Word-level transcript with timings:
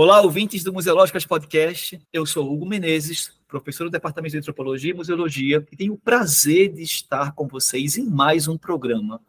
Olá, 0.00 0.20
ouvintes 0.20 0.62
do 0.62 0.72
Museológicas 0.72 1.26
Podcast. 1.26 2.00
Eu 2.12 2.24
sou 2.24 2.54
Hugo 2.54 2.64
Menezes, 2.64 3.32
professor 3.48 3.82
do 3.82 3.90
Departamento 3.90 4.30
de 4.30 4.38
Antropologia 4.38 4.92
e 4.92 4.94
Museologia, 4.94 5.66
e 5.72 5.76
tenho 5.76 5.94
o 5.94 5.98
prazer 5.98 6.72
de 6.72 6.82
estar 6.82 7.32
com 7.32 7.48
vocês 7.48 7.98
em 7.98 8.06
mais 8.08 8.46
um 8.46 8.56
programa. 8.56 9.20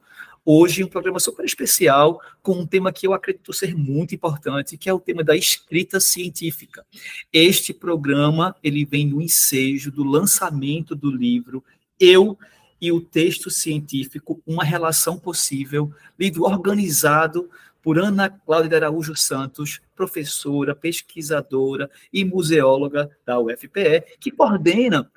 Hoje, 0.45 0.83
um 0.83 0.87
programa 0.87 1.19
super 1.19 1.43
especial 1.43 2.21
com 2.43 2.51
um 2.51 2.67
tema 2.67 2.93
que 2.93 3.07
eu 3.07 3.13
acredito 3.13 3.51
ser 3.51 3.75
muito 3.75 4.13
importante, 4.13 4.77
que 4.77 4.87
é 4.87 4.93
o 4.93 4.99
tema 4.99 5.23
da 5.23 5.35
escrita 5.35 5.99
científica. 5.99 6.85
Este 7.33 7.73
programa, 7.73 8.55
ele 8.61 8.85
vem 8.85 9.07
no 9.07 9.23
ensejo 9.23 9.91
do 9.91 10.03
lançamento 10.03 10.95
do 10.95 11.09
livro 11.09 11.63
Eu 11.99 12.37
e 12.79 12.91
o 12.91 13.01
texto 13.01 13.49
científico, 13.49 14.39
uma 14.45 14.63
relação 14.63 15.17
possível, 15.17 15.91
livro 16.17 16.43
organizado 16.43 17.49
por 17.81 17.97
Ana 17.97 18.29
Cláudia 18.29 18.77
Araújo 18.77 19.15
Santos, 19.15 19.81
professora, 19.95 20.75
pesquisadora 20.75 21.89
e 22.11 22.23
museóloga 22.25 23.09
da 23.25 23.39
UFPE, 23.39 24.17
que 24.19 24.31
coordena 24.31 25.09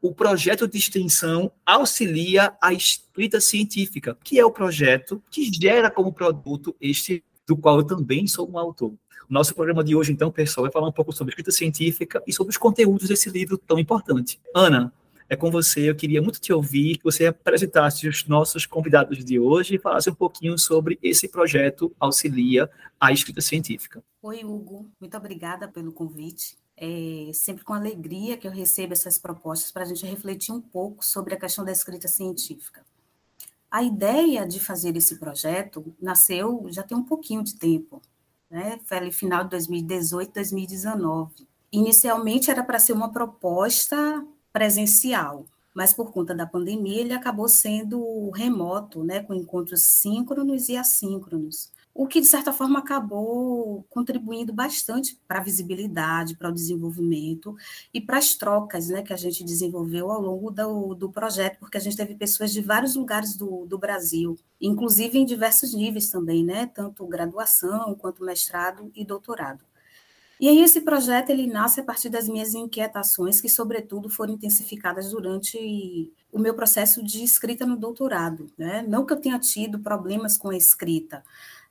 o 0.00 0.14
projeto 0.14 0.68
de 0.68 0.76
extensão 0.76 1.50
Auxilia 1.64 2.54
a 2.60 2.72
Escrita 2.72 3.40
Científica, 3.40 4.16
que 4.22 4.38
é 4.38 4.44
o 4.44 4.50
projeto 4.50 5.22
que 5.30 5.50
gera 5.50 5.90
como 5.90 6.12
produto 6.12 6.76
este, 6.80 7.24
do 7.46 7.56
qual 7.56 7.78
eu 7.78 7.84
também 7.84 8.26
sou 8.26 8.50
um 8.50 8.58
autor. 8.58 8.92
O 9.28 9.32
nosso 9.32 9.54
programa 9.54 9.82
de 9.82 9.96
hoje, 9.96 10.12
então, 10.12 10.30
pessoal, 10.30 10.64
vai 10.64 10.72
falar 10.72 10.88
um 10.88 10.92
pouco 10.92 11.10
sobre 11.10 11.32
escrita 11.32 11.50
científica 11.50 12.22
e 12.26 12.32
sobre 12.32 12.50
os 12.50 12.58
conteúdos 12.58 13.08
desse 13.08 13.30
livro 13.30 13.56
tão 13.56 13.78
importante. 13.78 14.38
Ana, 14.54 14.92
é 15.28 15.36
com 15.36 15.50
você. 15.50 15.88
Eu 15.88 15.96
queria 15.96 16.20
muito 16.20 16.40
te 16.40 16.52
ouvir, 16.52 16.98
que 16.98 17.04
você 17.04 17.26
apresentasse 17.26 18.08
os 18.08 18.26
nossos 18.26 18.66
convidados 18.66 19.24
de 19.24 19.38
hoje 19.38 19.74
e 19.74 19.78
falasse 19.78 20.10
um 20.10 20.14
pouquinho 20.14 20.58
sobre 20.58 20.98
esse 21.02 21.28
projeto 21.28 21.94
Auxilia 21.98 22.70
a 23.00 23.12
Escrita 23.12 23.40
Científica. 23.40 24.02
Oi, 24.22 24.44
Hugo. 24.44 24.90
Muito 25.00 25.16
obrigada 25.16 25.68
pelo 25.68 25.92
convite. 25.92 26.56
É 26.76 27.30
sempre 27.32 27.64
com 27.64 27.72
alegria 27.72 28.36
que 28.36 28.46
eu 28.46 28.50
recebo 28.50 28.92
essas 28.92 29.18
propostas 29.18 29.70
para 29.70 29.82
a 29.82 29.86
gente 29.86 30.04
refletir 30.04 30.52
um 30.52 30.60
pouco 30.60 31.04
sobre 31.04 31.34
a 31.34 31.38
questão 31.38 31.64
da 31.64 31.72
escrita 31.72 32.08
científica. 32.08 32.84
A 33.70 33.82
ideia 33.82 34.46
de 34.46 34.60
fazer 34.60 34.96
esse 34.96 35.18
projeto 35.18 35.94
nasceu 36.00 36.66
já 36.70 36.82
tem 36.82 36.96
um 36.96 37.02
pouquinho 37.02 37.42
de 37.42 37.56
tempo, 37.56 38.00
né? 38.50 38.78
Foi 38.84 39.10
final 39.10 39.44
de 39.44 39.50
2018, 39.50 40.32
2019. 40.32 41.46
Inicialmente 41.72 42.50
era 42.50 42.62
para 42.62 42.78
ser 42.78 42.92
uma 42.92 43.10
proposta 43.10 44.24
presencial, 44.54 45.46
mas 45.74 45.92
por 45.92 46.12
conta 46.12 46.32
da 46.32 46.46
pandemia 46.46 47.00
ele 47.00 47.12
acabou 47.12 47.48
sendo 47.48 48.30
remoto, 48.30 49.02
né, 49.02 49.20
com 49.20 49.34
encontros 49.34 49.82
síncronos 49.82 50.68
e 50.68 50.76
assíncronos, 50.76 51.72
o 51.92 52.06
que 52.06 52.20
de 52.20 52.26
certa 52.28 52.52
forma 52.52 52.78
acabou 52.78 53.84
contribuindo 53.90 54.52
bastante 54.52 55.18
para 55.26 55.40
a 55.40 55.42
visibilidade, 55.42 56.36
para 56.36 56.50
o 56.50 56.52
desenvolvimento 56.52 57.56
e 57.92 58.00
para 58.00 58.18
as 58.18 58.34
trocas, 58.36 58.88
né, 58.88 59.02
que 59.02 59.12
a 59.12 59.16
gente 59.16 59.42
desenvolveu 59.42 60.12
ao 60.12 60.20
longo 60.20 60.52
do, 60.52 60.94
do 60.94 61.10
projeto, 61.10 61.58
porque 61.58 61.76
a 61.76 61.80
gente 61.80 61.96
teve 61.96 62.14
pessoas 62.14 62.52
de 62.52 62.60
vários 62.60 62.94
lugares 62.94 63.36
do, 63.36 63.66
do 63.66 63.76
Brasil, 63.76 64.38
inclusive 64.60 65.18
em 65.18 65.26
diversos 65.26 65.74
níveis 65.74 66.10
também, 66.10 66.44
né, 66.44 66.66
tanto 66.66 67.04
graduação 67.08 67.96
quanto 67.96 68.24
mestrado 68.24 68.92
e 68.94 69.04
doutorado. 69.04 69.64
E 70.40 70.48
aí 70.48 70.60
esse 70.60 70.80
projeto 70.80 71.30
ele 71.30 71.46
nasce 71.46 71.80
a 71.80 71.84
partir 71.84 72.08
das 72.08 72.28
minhas 72.28 72.54
inquietações, 72.54 73.40
que 73.40 73.48
sobretudo 73.48 74.10
foram 74.10 74.34
intensificadas 74.34 75.10
durante 75.10 76.12
o 76.32 76.38
meu 76.38 76.54
processo 76.54 77.02
de 77.02 77.22
escrita 77.22 77.64
no 77.64 77.76
doutorado. 77.76 78.50
Né? 78.58 78.84
Não 78.88 79.06
que 79.06 79.12
eu 79.12 79.20
tenha 79.20 79.38
tido 79.38 79.78
problemas 79.78 80.36
com 80.36 80.50
a 80.50 80.56
escrita, 80.56 81.22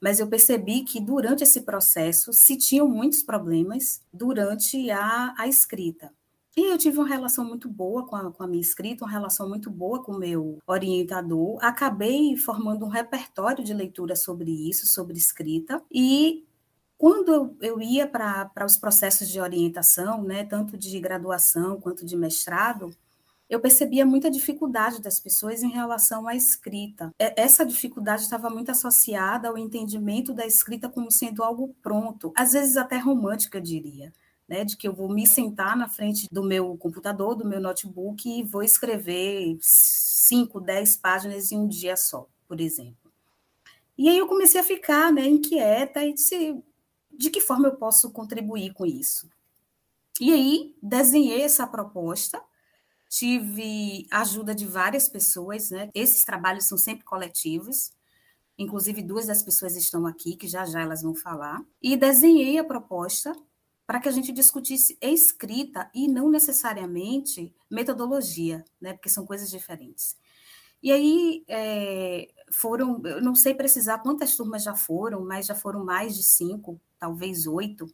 mas 0.01 0.19
eu 0.19 0.27
percebi 0.27 0.83
que 0.83 0.99
durante 0.99 1.43
esse 1.43 1.61
processo 1.61 2.31
se 2.31 2.57
tinham 2.57 2.87
muitos 2.87 3.21
problemas 3.21 4.01
durante 4.11 4.89
a, 4.89 5.33
a 5.37 5.47
escrita. 5.47 6.11
E 6.55 6.71
eu 6.71 6.77
tive 6.77 6.99
uma 6.99 7.07
relação 7.07 7.43
muito 7.43 7.67
boa 7.67 8.05
com 8.05 8.15
a, 8.15 8.31
com 8.31 8.43
a, 8.43 8.47
minha 8.47 8.61
escrita, 8.61 9.03
uma 9.03 9.11
relação 9.11 9.49
muito 9.49 9.71
boa 9.71 10.03
com 10.03 10.11
o 10.11 10.19
meu 10.19 10.59
orientador. 10.67 11.57
Acabei 11.59 12.37
formando 12.37 12.85
um 12.85 12.89
repertório 12.89 13.63
de 13.63 13.73
leitura 13.73 14.15
sobre 14.15 14.51
isso, 14.69 14.85
sobre 14.85 15.17
escrita, 15.17 15.81
e 15.91 16.45
quando 17.03 17.57
eu, 17.59 17.81
ia 17.81 18.07
para 18.07 18.65
os 18.65 18.77
processos 18.77 19.27
de 19.27 19.37
orientação, 19.37 20.23
né, 20.23 20.45
tanto 20.45 20.77
de 20.77 20.97
graduação 21.01 21.77
quanto 21.77 22.05
de 22.05 22.15
mestrado, 22.15 22.95
eu 23.49 23.59
percebia 23.59 24.05
muita 24.05 24.31
dificuldade 24.31 25.01
das 25.01 25.19
pessoas 25.19 25.63
em 25.63 25.69
relação 25.69 26.29
à 26.29 26.33
escrita. 26.33 27.11
Essa 27.19 27.65
dificuldade 27.65 28.21
estava 28.21 28.49
muito 28.49 28.71
associada 28.71 29.49
ao 29.49 29.57
entendimento 29.57 30.33
da 30.33 30.45
escrita 30.45 30.87
como 30.87 31.11
sendo 31.11 31.43
algo 31.43 31.75
pronto, 31.81 32.31
às 32.37 32.53
vezes 32.53 32.77
até 32.77 32.97
romântico, 32.97 33.57
eu 33.57 33.61
diria. 33.61 34.13
Né, 34.47 34.63
de 34.63 34.77
que 34.77 34.87
eu 34.87 34.93
vou 34.93 35.09
me 35.09 35.27
sentar 35.27 35.75
na 35.75 35.89
frente 35.89 36.27
do 36.31 36.41
meu 36.41 36.77
computador, 36.77 37.35
do 37.35 37.45
meu 37.45 37.59
notebook 37.59 38.29
e 38.29 38.43
vou 38.43 38.63
escrever 38.63 39.57
5, 39.59 40.61
10 40.61 40.95
páginas 40.97 41.51
em 41.51 41.57
um 41.57 41.67
dia 41.67 41.97
só, 41.97 42.29
por 42.47 42.61
exemplo. 42.61 43.11
E 43.97 44.07
aí 44.07 44.17
eu 44.17 44.27
comecei 44.27 44.61
a 44.61 44.63
ficar 44.63 45.11
né, 45.11 45.27
inquieta 45.27 46.03
e 46.03 46.13
disse, 46.13 46.63
de 47.17 47.29
que 47.29 47.41
forma 47.41 47.67
eu 47.67 47.75
posso 47.75 48.11
contribuir 48.11 48.73
com 48.73 48.85
isso? 48.85 49.29
E 50.19 50.31
aí, 50.31 50.75
desenhei 50.81 51.41
essa 51.41 51.65
proposta, 51.65 52.41
tive 53.09 54.07
ajuda 54.11 54.53
de 54.53 54.65
várias 54.65 55.09
pessoas, 55.09 55.71
né? 55.71 55.89
Esses 55.93 56.23
trabalhos 56.23 56.65
são 56.65 56.77
sempre 56.77 57.03
coletivos, 57.03 57.91
inclusive 58.57 59.01
duas 59.01 59.27
das 59.27 59.41
pessoas 59.41 59.75
estão 59.75 60.05
aqui, 60.05 60.35
que 60.35 60.47
já 60.47 60.65
já 60.65 60.81
elas 60.81 61.01
vão 61.01 61.15
falar, 61.15 61.63
e 61.81 61.97
desenhei 61.97 62.57
a 62.57 62.63
proposta 62.63 63.35
para 63.85 63.99
que 63.99 64.07
a 64.07 64.11
gente 64.11 64.31
discutisse 64.31 64.97
escrita 65.01 65.89
e 65.93 66.07
não 66.07 66.29
necessariamente 66.29 67.53
metodologia, 67.69 68.63
né? 68.79 68.93
Porque 68.93 69.09
são 69.09 69.25
coisas 69.25 69.49
diferentes. 69.49 70.15
E 70.81 70.91
aí 70.91 71.43
é, 71.47 72.27
foram, 72.51 73.01
eu 73.05 73.21
não 73.21 73.35
sei 73.35 73.53
precisar 73.53 73.99
quantas 73.99 74.35
turmas 74.35 74.63
já 74.63 74.75
foram, 74.75 75.25
mas 75.25 75.45
já 75.45 75.55
foram 75.55 75.83
mais 75.83 76.15
de 76.15 76.23
cinco, 76.23 76.79
talvez 77.03 77.45
oito. 77.45 77.85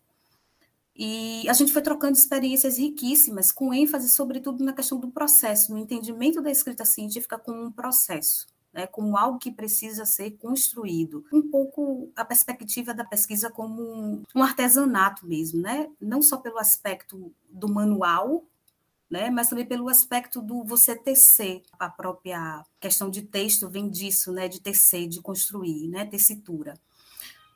E 0.96 1.50
a 1.50 1.54
gente 1.54 1.74
foi 1.74 1.82
trocando 1.82 2.16
experiências 2.16 2.78
riquíssimas, 2.78 3.52
com 3.52 3.74
ênfase, 3.74 4.08
sobretudo, 4.08 4.64
na 4.64 4.72
questão 4.72 5.00
do 5.00 5.10
processo, 5.10 5.72
no 5.72 5.80
entendimento 5.80 6.44
da 6.44 6.52
escrita 6.52 6.86
científica 6.86 7.40
como 7.40 7.60
um 7.60 7.72
processo, 7.72 8.46
né, 8.72 8.86
como 8.86 9.18
algo 9.18 9.40
que 9.40 9.52
precisa 9.52 10.06
ser 10.06 10.38
construído. 10.38 11.26
Um 11.34 11.42
pouco 11.42 12.12
a 12.16 12.24
perspectiva 12.24 12.94
da 12.94 13.04
pesquisa 13.04 13.50
como 13.50 13.82
um, 13.82 14.24
um 14.36 14.44
artesanato 14.44 15.26
mesmo, 15.26 15.60
né? 15.60 15.90
não 16.00 16.22
só 16.22 16.38
pelo 16.38 16.60
aspecto 16.60 17.34
do 17.50 17.68
manual, 17.68 18.44
né? 19.10 19.32
mas 19.32 19.50
também 19.50 19.66
pelo 19.66 19.90
aspecto 19.90 20.40
do 20.40 20.64
você 20.64 20.96
tecer. 20.96 21.64
A 21.80 21.90
própria 21.90 22.64
questão 22.80 23.10
de 23.10 23.24
texto 23.24 23.68
vem 23.68 23.90
disso, 23.90 24.32
né? 24.32 24.48
de 24.48 24.62
tecer, 24.62 25.08
de 25.08 25.20
construir, 25.20 25.88
né? 25.88 26.06
tessitura. 26.06 26.76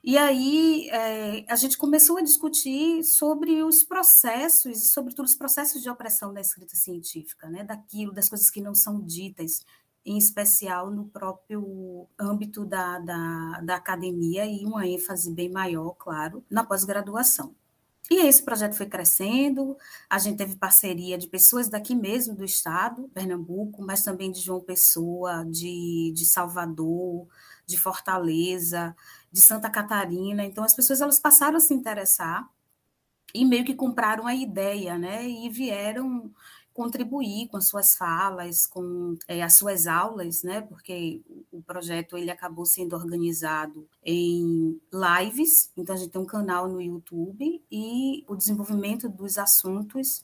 E 0.03 0.17
aí 0.17 0.89
é, 0.89 1.45
a 1.47 1.55
gente 1.55 1.77
começou 1.77 2.17
a 2.17 2.21
discutir 2.21 3.03
sobre 3.03 3.63
os 3.63 3.85
processos, 3.85 4.77
e 4.77 4.85
sobretudo 4.85 5.25
os 5.25 5.35
processos 5.35 5.81
de 5.81 5.89
opressão 5.89 6.33
da 6.33 6.41
escrita 6.41 6.75
científica, 6.75 7.50
né? 7.50 7.63
daquilo, 7.63 8.11
das 8.11 8.27
coisas 8.27 8.50
que 8.50 8.59
não 8.59 8.75
são 8.75 9.01
ditas, 9.01 9.63
em 10.05 10.17
especial 10.17 10.91
no 10.91 11.05
próprio 11.05 12.05
âmbito 12.19 12.65
da, 12.65 13.00
da, 13.00 13.61
da 13.61 13.75
academia 13.75 14.45
e 14.45 14.65
uma 14.65 14.85
ênfase 14.85 15.31
bem 15.31 15.50
maior, 15.50 15.91
claro, 15.91 16.44
na 16.49 16.65
pós-graduação. 16.65 17.56
E 18.11 18.27
esse 18.27 18.44
projeto 18.44 18.75
foi 18.75 18.85
crescendo, 18.85 19.77
a 20.09 20.19
gente 20.19 20.38
teve 20.38 20.57
parceria 20.57 21.17
de 21.17 21.27
pessoas 21.27 21.69
daqui 21.69 21.95
mesmo 21.95 22.35
do 22.35 22.44
estado, 22.44 23.09
Pernambuco, 23.13 23.81
mas 23.81 24.03
também 24.03 24.29
de 24.29 24.41
João 24.41 24.59
Pessoa, 24.59 25.45
de, 25.45 26.11
de 26.13 26.25
Salvador, 26.25 27.25
de 27.65 27.77
Fortaleza, 27.77 28.94
de 29.33 29.41
Santa 29.41 29.69
Catarina. 29.69 30.45
Então, 30.45 30.63
as 30.63 30.75
pessoas 30.75 31.01
elas 31.01 31.19
passaram 31.19 31.57
a 31.57 31.59
se 31.59 31.74
interessar 31.74 32.47
e 33.33 33.44
meio 33.44 33.65
que 33.65 33.74
compraram 33.74 34.27
a 34.27 34.35
ideia, 34.35 34.97
né? 34.97 35.27
E 35.27 35.50
vieram 35.50 36.31
contribuir 36.71 37.47
com 37.50 37.57
as 37.57 37.68
suas 37.68 37.95
falas, 37.95 38.65
com 38.68 39.15
é, 39.27 39.41
as 39.44 39.56
suas 39.56 39.88
aulas, 39.88 40.44
né? 40.44 40.62
Porque 40.62 41.24
o 41.51 41.62
projeto 41.63 42.15
ele 42.15 42.30
acabou 42.30 42.65
sendo 42.65 42.95
organizado 42.95 43.88
em 44.03 44.80
lives, 44.91 45.71
então 45.75 45.95
a 45.95 45.97
gente 45.97 46.12
tem 46.12 46.21
um 46.21 46.25
canal 46.25 46.68
no 46.68 46.81
YouTube 46.81 47.63
e 47.71 48.24
o 48.27 48.35
desenvolvimento 48.35 49.09
dos 49.09 49.38
assuntos 49.39 50.24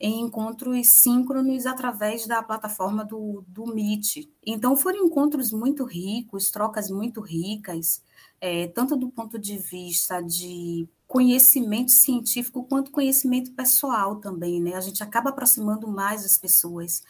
em 0.00 0.20
encontros 0.22 0.88
síncronos 0.90 1.66
através 1.66 2.26
da 2.26 2.42
plataforma 2.42 3.04
do, 3.04 3.44
do 3.48 3.66
Meet. 3.66 4.28
Então, 4.46 4.76
foram 4.76 5.06
encontros 5.06 5.52
muito 5.52 5.84
ricos, 5.84 6.50
trocas 6.50 6.88
muito 6.88 7.20
ricas, 7.20 8.02
é, 8.40 8.68
tanto 8.68 8.96
do 8.96 9.10
ponto 9.10 9.38
de 9.38 9.58
vista 9.58 10.20
de 10.20 10.88
conhecimento 11.06 11.90
científico 11.90 12.64
quanto 12.64 12.90
conhecimento 12.90 13.52
pessoal 13.52 14.16
também, 14.16 14.60
né? 14.60 14.74
A 14.74 14.80
gente 14.80 15.02
acaba 15.02 15.30
aproximando 15.30 15.88
mais 15.88 16.24
as 16.24 16.38
pessoas, 16.38 17.02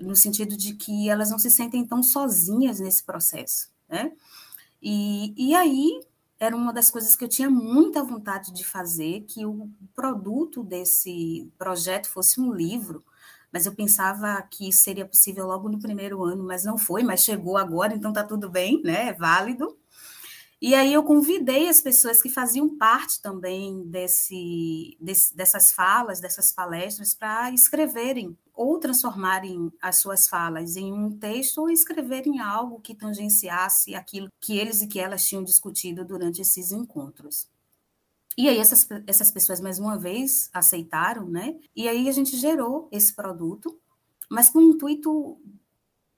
no 0.00 0.16
sentido 0.16 0.56
de 0.56 0.74
que 0.74 1.08
elas 1.08 1.30
não 1.30 1.38
se 1.38 1.50
sentem 1.50 1.86
tão 1.86 2.02
sozinhas 2.02 2.80
nesse 2.80 3.04
processo, 3.04 3.70
né? 3.88 4.12
E, 4.82 5.34
e 5.36 5.54
aí, 5.54 6.00
era 6.38 6.54
uma 6.56 6.72
das 6.72 6.90
coisas 6.90 7.16
que 7.16 7.24
eu 7.24 7.28
tinha 7.28 7.50
muita 7.50 8.02
vontade 8.04 8.52
de 8.52 8.64
fazer, 8.64 9.22
que 9.22 9.46
o 9.46 9.70
produto 9.94 10.62
desse 10.62 11.50
projeto 11.58 12.08
fosse 12.08 12.40
um 12.40 12.52
livro, 12.52 13.04
mas 13.52 13.64
eu 13.64 13.74
pensava 13.74 14.40
que 14.42 14.72
seria 14.72 15.06
possível 15.06 15.46
logo 15.46 15.68
no 15.68 15.78
primeiro 15.78 16.22
ano, 16.24 16.44
mas 16.44 16.64
não 16.64 16.76
foi, 16.76 17.02
mas 17.02 17.24
chegou 17.24 17.56
agora, 17.56 17.94
então 17.94 18.10
está 18.10 18.22
tudo 18.24 18.50
bem, 18.50 18.82
né? 18.82 19.08
É 19.08 19.12
válido. 19.14 19.75
E 20.60 20.74
aí 20.74 20.92
eu 20.94 21.02
convidei 21.02 21.68
as 21.68 21.82
pessoas 21.82 22.22
que 22.22 22.30
faziam 22.30 22.78
parte 22.78 23.20
também 23.20 23.84
desse, 23.84 24.96
desse 24.98 25.36
dessas 25.36 25.70
falas, 25.70 26.18
dessas 26.18 26.50
palestras, 26.50 27.14
para 27.14 27.50
escreverem 27.52 28.36
ou 28.54 28.78
transformarem 28.80 29.70
as 29.82 29.96
suas 29.96 30.26
falas 30.26 30.76
em 30.76 30.90
um 30.92 31.10
texto 31.18 31.58
ou 31.58 31.68
escreverem 31.68 32.40
algo 32.40 32.80
que 32.80 32.94
tangenciasse 32.94 33.94
aquilo 33.94 34.30
que 34.40 34.56
eles 34.56 34.80
e 34.80 34.86
que 34.86 34.98
elas 34.98 35.26
tinham 35.26 35.44
discutido 35.44 36.04
durante 36.06 36.40
esses 36.40 36.72
encontros. 36.72 37.46
E 38.36 38.48
aí 38.48 38.58
essas, 38.58 38.88
essas 39.06 39.30
pessoas, 39.30 39.60
mais 39.60 39.78
uma 39.78 39.98
vez, 39.98 40.48
aceitaram, 40.54 41.28
né? 41.28 41.58
E 41.74 41.86
aí 41.86 42.08
a 42.08 42.12
gente 42.12 42.34
gerou 42.36 42.88
esse 42.90 43.14
produto, 43.14 43.78
mas 44.30 44.48
com 44.48 44.58
o 44.58 44.62
intuito 44.62 45.38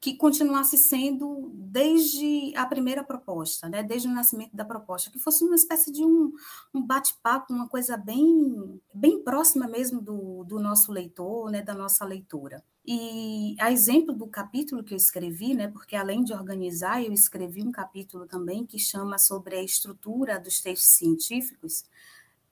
que 0.01 0.15
continuasse 0.15 0.79
sendo 0.79 1.51
desde 1.55 2.53
a 2.57 2.65
primeira 2.67 3.03
proposta, 3.03 3.69
né, 3.69 3.83
desde 3.83 4.07
o 4.07 4.13
nascimento 4.13 4.55
da 4.55 4.65
proposta, 4.65 5.11
que 5.11 5.19
fosse 5.19 5.45
uma 5.45 5.57
espécie 5.57 5.91
de 5.91 6.05
um, 6.05 6.33
um 6.73 6.81
bate-papo, 6.81 7.53
uma 7.53 7.69
coisa 7.69 7.97
bem, 7.97 8.81
bem 8.95 9.23
próxima 9.23 9.67
mesmo 9.67 10.01
do, 10.01 10.45
do 10.45 10.61
nosso 10.61 10.93
leitor, 10.93 11.51
né, 11.51 11.63
da 11.63 11.75
nossa 11.75 12.05
leitora. 12.05 12.63
E 12.87 13.57
a 13.59 13.73
exemplo 13.73 14.15
do 14.15 14.27
capítulo 14.29 14.85
que 14.85 14.95
eu 14.95 14.97
escrevi, 14.97 15.53
né, 15.53 15.67
porque 15.67 15.97
além 15.97 16.23
de 16.23 16.33
organizar, 16.33 17.03
eu 17.03 17.13
escrevi 17.13 17.63
um 17.63 17.73
capítulo 17.73 18.25
também 18.25 18.65
que 18.65 18.79
chama 18.79 19.19
sobre 19.19 19.57
a 19.57 19.63
estrutura 19.63 20.39
dos 20.39 20.61
textos 20.61 20.91
científicos. 20.91 21.85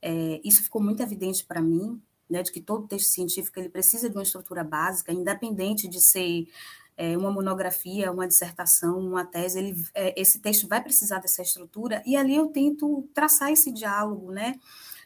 É, 0.03 0.41
isso 0.45 0.65
ficou 0.65 0.83
muito 0.83 1.01
evidente 1.01 1.45
para 1.45 1.63
mim, 1.63 2.03
né, 2.29 2.43
de 2.43 2.51
que 2.51 2.61
todo 2.61 2.89
texto 2.89 3.09
científico 3.09 3.59
ele 3.61 3.69
precisa 3.69 4.11
de 4.11 4.17
uma 4.17 4.25
estrutura 4.25 4.65
básica, 4.65 5.13
independente 5.13 5.87
de 5.87 6.01
ser 6.01 6.49
é, 6.97 7.17
uma 7.17 7.31
monografia, 7.31 8.11
uma 8.11 8.27
dissertação, 8.27 8.99
uma 8.99 9.25
tese, 9.25 9.59
ele, 9.59 9.85
é, 9.95 10.21
esse 10.21 10.41
texto 10.41 10.67
vai 10.69 10.83
precisar 10.83 11.19
dessa 11.19 11.43
estrutura, 11.43 12.03
e 12.07 12.17
ali 12.17 12.35
eu 12.35 12.49
tento 12.49 13.09
traçar 13.15 13.51
esse 13.51 13.71
diálogo, 13.73 14.33
né, 14.33 14.59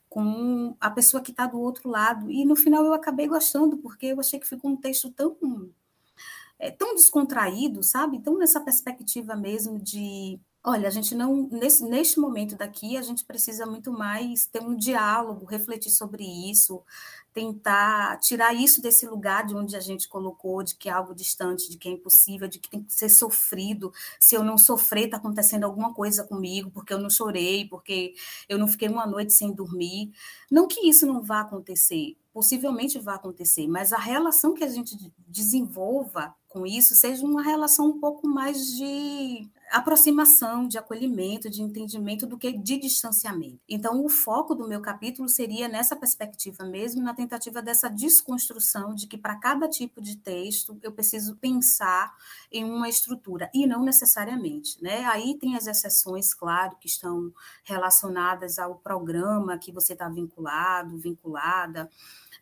com 0.09 0.77
a 0.81 0.91
pessoa 0.91 1.23
que 1.23 1.31
está 1.31 1.47
do 1.47 1.61
outro 1.61 1.89
lado, 1.89 2.31
e 2.31 2.45
no 2.45 2.57
final 2.57 2.85
eu 2.85 2.93
acabei 2.93 3.29
gostando, 3.29 3.79
porque 3.79 4.07
eu 4.07 4.21
achei 4.21 4.39
que 4.39 4.49
ficou 4.49 4.71
um 4.71 4.77
texto 4.77 5.11
tão, 5.11 5.37
é, 6.59 6.71
tão 6.71 6.95
descontraído, 6.95 7.83
sabe, 7.83 8.21
tão 8.21 8.39
nessa 8.39 8.61
perspectiva 8.61 9.35
mesmo 9.37 9.79
de 9.79 10.41
Olha, 10.63 10.89
a 10.89 10.91
gente 10.91 11.15
não, 11.15 11.49
nesse, 11.51 11.83
neste 11.85 12.21
momento 12.21 12.55
daqui, 12.55 12.95
a 12.99 13.01
gente 13.01 13.25
precisa 13.25 13.65
muito 13.65 13.91
mais 13.91 14.47
ter 14.47 14.61
um 14.61 14.77
diálogo, 14.77 15.47
refletir 15.47 15.91
sobre 15.91 16.23
isso, 16.23 16.83
tentar 17.33 18.19
tirar 18.19 18.55
isso 18.55 18.83
desse 18.83 19.07
lugar 19.07 19.47
de 19.47 19.55
onde 19.55 19.77
a 19.77 19.81
gente 19.81 20.09
colocou, 20.09 20.63
de 20.63 20.75
que 20.75 20.89
é 20.89 20.93
algo 20.93 21.15
distante, 21.15 21.71
de 21.71 21.79
que 21.79 21.89
é 21.89 21.93
impossível, 21.93 22.49
de 22.49 22.59
que 22.59 22.69
tem 22.69 22.83
que 22.83 22.93
ser 22.93 23.09
sofrido. 23.09 23.93
Se 24.19 24.35
eu 24.35 24.43
não 24.43 24.59
sofrer, 24.59 25.05
está 25.05 25.17
acontecendo 25.17 25.65
alguma 25.65 25.95
coisa 25.95 26.25
comigo, 26.25 26.71
porque 26.71 26.93
eu 26.93 26.99
não 26.99 27.11
chorei, 27.11 27.67
porque 27.69 28.15
eu 28.49 28.59
não 28.59 28.69
fiquei 28.69 28.89
uma 28.89 29.07
noite 29.07 29.33
sem 29.33 29.53
dormir. 29.53 30.13
Não 30.51 30.67
que 30.67 30.89
isso 30.89 31.07
não 31.07 31.23
vá 31.23 31.41
acontecer, 31.41 32.17
possivelmente 32.33 32.99
vai 32.99 33.15
acontecer, 33.15 33.67
mas 33.67 33.93
a 33.93 33.99
relação 33.99 34.55
que 34.55 34.65
a 34.65 34.69
gente 34.69 34.97
desenvolva 35.27 36.35
com 36.51 36.67
isso 36.67 36.97
seja 36.97 37.25
uma 37.25 37.43
relação 37.43 37.87
um 37.87 38.01
pouco 38.01 38.27
mais 38.27 38.77
de 38.77 39.49
aproximação, 39.71 40.67
de 40.67 40.77
acolhimento, 40.77 41.49
de 41.49 41.63
entendimento 41.63 42.27
do 42.27 42.37
que 42.37 42.53
de 42.53 42.77
distanciamento. 42.77 43.61
Então, 43.69 44.05
o 44.05 44.09
foco 44.09 44.53
do 44.53 44.67
meu 44.67 44.81
capítulo 44.81 45.29
seria 45.29 45.69
nessa 45.69 45.95
perspectiva 45.95 46.65
mesmo, 46.65 47.03
na 47.03 47.15
tentativa 47.15 47.30
dessa 47.63 47.89
desconstrução 47.89 48.95
de 48.95 49.07
que 49.07 49.19
para 49.19 49.37
cada 49.37 49.69
tipo 49.69 50.01
de 50.01 50.17
texto 50.17 50.79
eu 50.83 50.93
preciso 50.93 51.37
pensar 51.37 52.15
em 52.51 52.65
uma 52.65 52.89
estrutura 52.89 53.51
e 53.55 53.67
não 53.67 53.85
necessariamente, 53.85 54.83
né? 54.83 55.05
Aí 55.07 55.37
tem 55.39 55.57
as 55.57 55.67
exceções, 55.67 56.35
claro, 56.35 56.77
que 56.81 56.89
estão 56.89 57.33
relacionadas 57.65 58.59
ao 58.59 58.77
programa 58.77 59.59
que 59.59 59.73
você 59.73 59.93
está 59.93 60.09
vinculado, 60.09 60.99
vinculada 60.99 61.89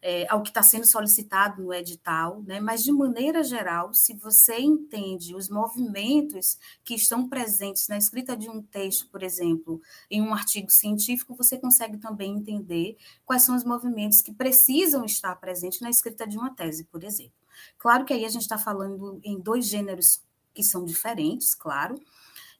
é, 0.02 0.26
ao 0.28 0.42
que 0.42 0.50
está 0.50 0.62
sendo 0.62 0.86
solicitado 0.86 1.62
no 1.62 1.72
edital, 1.72 2.42
né? 2.42 2.60
mas, 2.60 2.82
de 2.82 2.92
maneira 2.92 3.42
geral, 3.42 3.92
se 3.94 4.14
você 4.14 4.58
entende 4.58 5.34
os 5.34 5.48
movimentos 5.48 6.58
que 6.84 6.94
estão 6.94 7.28
presentes 7.28 7.88
na 7.88 7.98
escrita 7.98 8.36
de 8.36 8.48
um 8.48 8.62
texto, 8.62 9.08
por 9.10 9.22
exemplo, 9.22 9.80
em 10.10 10.22
um 10.22 10.32
artigo 10.32 10.70
científico, 10.70 11.34
você 11.34 11.58
consegue 11.58 11.98
também 11.98 12.36
entender 12.36 12.96
quais 13.24 13.42
são 13.42 13.56
os 13.56 13.64
movimentos 13.64 14.22
que 14.22 14.32
precisam 14.32 15.04
estar 15.04 15.34
presentes 15.36 15.80
na 15.80 15.90
escrita 15.90 16.26
de 16.26 16.38
uma 16.38 16.54
tese, 16.54 16.84
por 16.84 17.04
exemplo. 17.04 17.32
Claro 17.76 18.04
que 18.04 18.12
aí 18.12 18.24
a 18.24 18.28
gente 18.28 18.42
está 18.42 18.58
falando 18.58 19.20
em 19.22 19.38
dois 19.40 19.66
gêneros 19.66 20.22
que 20.54 20.62
são 20.62 20.84
diferentes, 20.84 21.54
claro, 21.54 22.00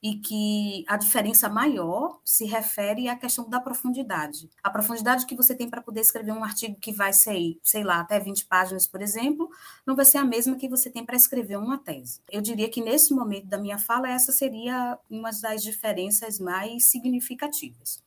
e 0.03 0.17
que 0.17 0.85
a 0.87 0.97
diferença 0.97 1.49
maior 1.49 2.21
se 2.25 2.45
refere 2.45 3.09
à 3.09 3.17
questão 3.17 3.49
da 3.49 3.61
profundidade. 3.61 4.49
A 4.62 4.71
profundidade 4.71 5.27
que 5.27 5.35
você 5.35 5.55
tem 5.55 5.69
para 5.69 5.83
poder 5.83 6.00
escrever 6.00 6.33
um 6.33 6.45
artigo 6.45 6.77
que 6.81 6.93
vai 6.93 7.12
ser, 7.12 7.59
sei 7.62 7.83
lá, 7.83 8.00
até 8.00 8.19
20 8.21 8.47
páginas, 8.47 8.87
por 8.87 9.03
exemplo, 9.03 9.50
não 9.87 9.97
vai 9.97 10.05
ser 10.05 10.19
a 10.19 10.25
mesma 10.25 10.56
que 10.56 10.69
você 10.69 10.91
tem 10.91 11.05
para 11.05 11.17
escrever 11.17 11.59
uma 11.59 11.79
tese. 11.79 12.21
Eu 12.31 12.41
diria 12.41 12.69
que 12.70 12.81
nesse 12.81 13.13
momento 13.13 13.46
da 13.46 13.58
minha 13.58 13.79
fala, 13.79 14.08
essa 14.08 14.32
seria 14.32 14.99
uma 15.11 15.31
das 15.43 15.63
diferenças 15.63 16.39
mais 16.39 16.87
significativas. 16.87 18.03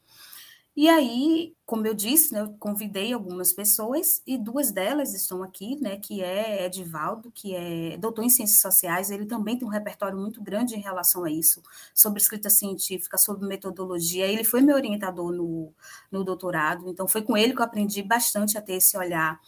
E 0.74 0.88
aí, 0.88 1.54
como 1.66 1.86
eu 1.86 1.94
disse, 1.94 2.34
né, 2.34 2.42
eu 2.42 2.54
convidei 2.58 3.12
algumas 3.12 3.52
pessoas 3.52 4.22
e 4.26 4.38
duas 4.38 4.72
delas 4.72 5.14
estão 5.14 5.44
aqui, 5.44 5.76
né, 5.82 5.98
que 5.98 6.22
é 6.24 6.66
Edivaldo, 6.66 7.30
que 7.30 7.54
é 7.54 7.98
doutor 7.98 8.24
em 8.24 8.30
ciências 8.30 8.62
sociais, 8.62 9.12
ele 9.12 9.26
também 9.26 9.58
tem 9.58 9.68
um 9.68 9.72
repertório 9.72 10.18
muito 10.18 10.42
grande 10.42 10.76
em 10.76 10.80
relação 10.80 11.26
a 11.26 11.30
isso, 11.30 11.62
sobre 11.94 12.22
escrita 12.22 12.50
científica, 12.50 13.18
sobre 13.18 13.46
metodologia. 13.46 14.26
Ele 14.26 14.46
foi 14.46 14.62
meu 14.62 14.76
orientador 14.78 15.34
no, 15.34 15.74
no 16.10 16.24
doutorado, 16.24 16.90
então 16.90 17.06
foi 17.06 17.22
com 17.22 17.36
ele 17.36 17.54
que 17.54 17.60
eu 17.60 17.66
aprendi 17.66 18.02
bastante 18.02 18.58
a 18.58 18.62
ter 18.62 18.76
esse 18.76 18.98
olhar, 18.98 19.42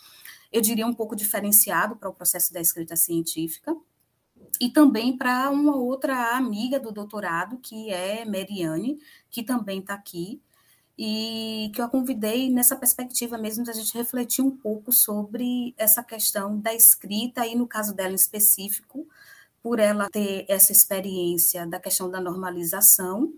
eu 0.52 0.62
diria 0.62 0.86
um 0.86 0.94
pouco 0.94 1.16
diferenciado 1.16 1.96
para 1.96 2.10
o 2.10 2.14
processo 2.14 2.54
da 2.54 2.62
escrita 2.62 2.96
científica. 2.96 3.76
E 4.62 4.70
também 4.70 5.18
para 5.18 5.50
uma 5.50 5.76
outra 5.76 6.36
amiga 6.38 6.80
do 6.80 6.92
doutorado, 6.92 7.58
que 7.58 7.90
é 7.90 8.24
Mariane, 8.24 9.00
que 9.30 9.42
também 9.42 9.80
está 9.80 9.96
aqui, 9.96 10.42
e 10.98 11.72
que 11.74 11.82
eu 11.82 11.86
a 11.86 11.90
convidei 11.90 12.50
nessa 12.52 12.76
perspectiva 12.76 13.38
mesmo 13.38 13.66
da 13.66 13.74
gente 13.74 13.98
refletir 13.98 14.44
um 14.44 14.52
pouco 14.52 14.92
sobre 14.92 15.74
essa 15.78 16.04
questão 16.04 16.60
da 16.60 16.74
escrita, 16.74 17.46
e 17.48 17.56
no 17.56 17.68
caso 17.68 17.94
dela 17.96 18.12
em 18.12 18.16
específico, 18.16 19.08
por 19.62 19.80
ela 19.80 20.10
ter 20.10 20.46
essa 20.48 20.72
experiência 20.72 21.66
da 21.66 21.80
questão 21.80 22.10
da 22.12 22.20
normalização, 22.22 23.34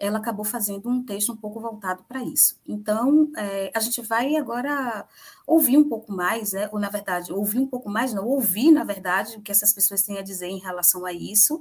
ela 0.00 0.18
acabou 0.18 0.44
fazendo 0.44 0.88
um 0.88 1.04
texto 1.04 1.32
um 1.32 1.36
pouco 1.36 1.60
voltado 1.60 2.04
para 2.04 2.22
isso. 2.22 2.58
Então, 2.66 3.30
é, 3.36 3.70
a 3.74 3.80
gente 3.80 4.00
vai 4.00 4.36
agora 4.36 5.06
ouvir 5.46 5.76
um 5.76 5.88
pouco 5.88 6.12
mais, 6.12 6.52
né, 6.52 6.68
ou 6.72 6.78
na 6.78 6.88
verdade, 6.88 7.32
ouvir 7.32 7.58
um 7.58 7.66
pouco 7.66 7.90
mais, 7.90 8.14
não, 8.14 8.26
ouvir, 8.26 8.70
na 8.70 8.84
verdade, 8.84 9.36
o 9.36 9.42
que 9.42 9.50
essas 9.50 9.72
pessoas 9.72 10.02
têm 10.02 10.18
a 10.18 10.22
dizer 10.22 10.46
em 10.46 10.60
relação 10.60 11.04
a 11.04 11.12
isso, 11.12 11.60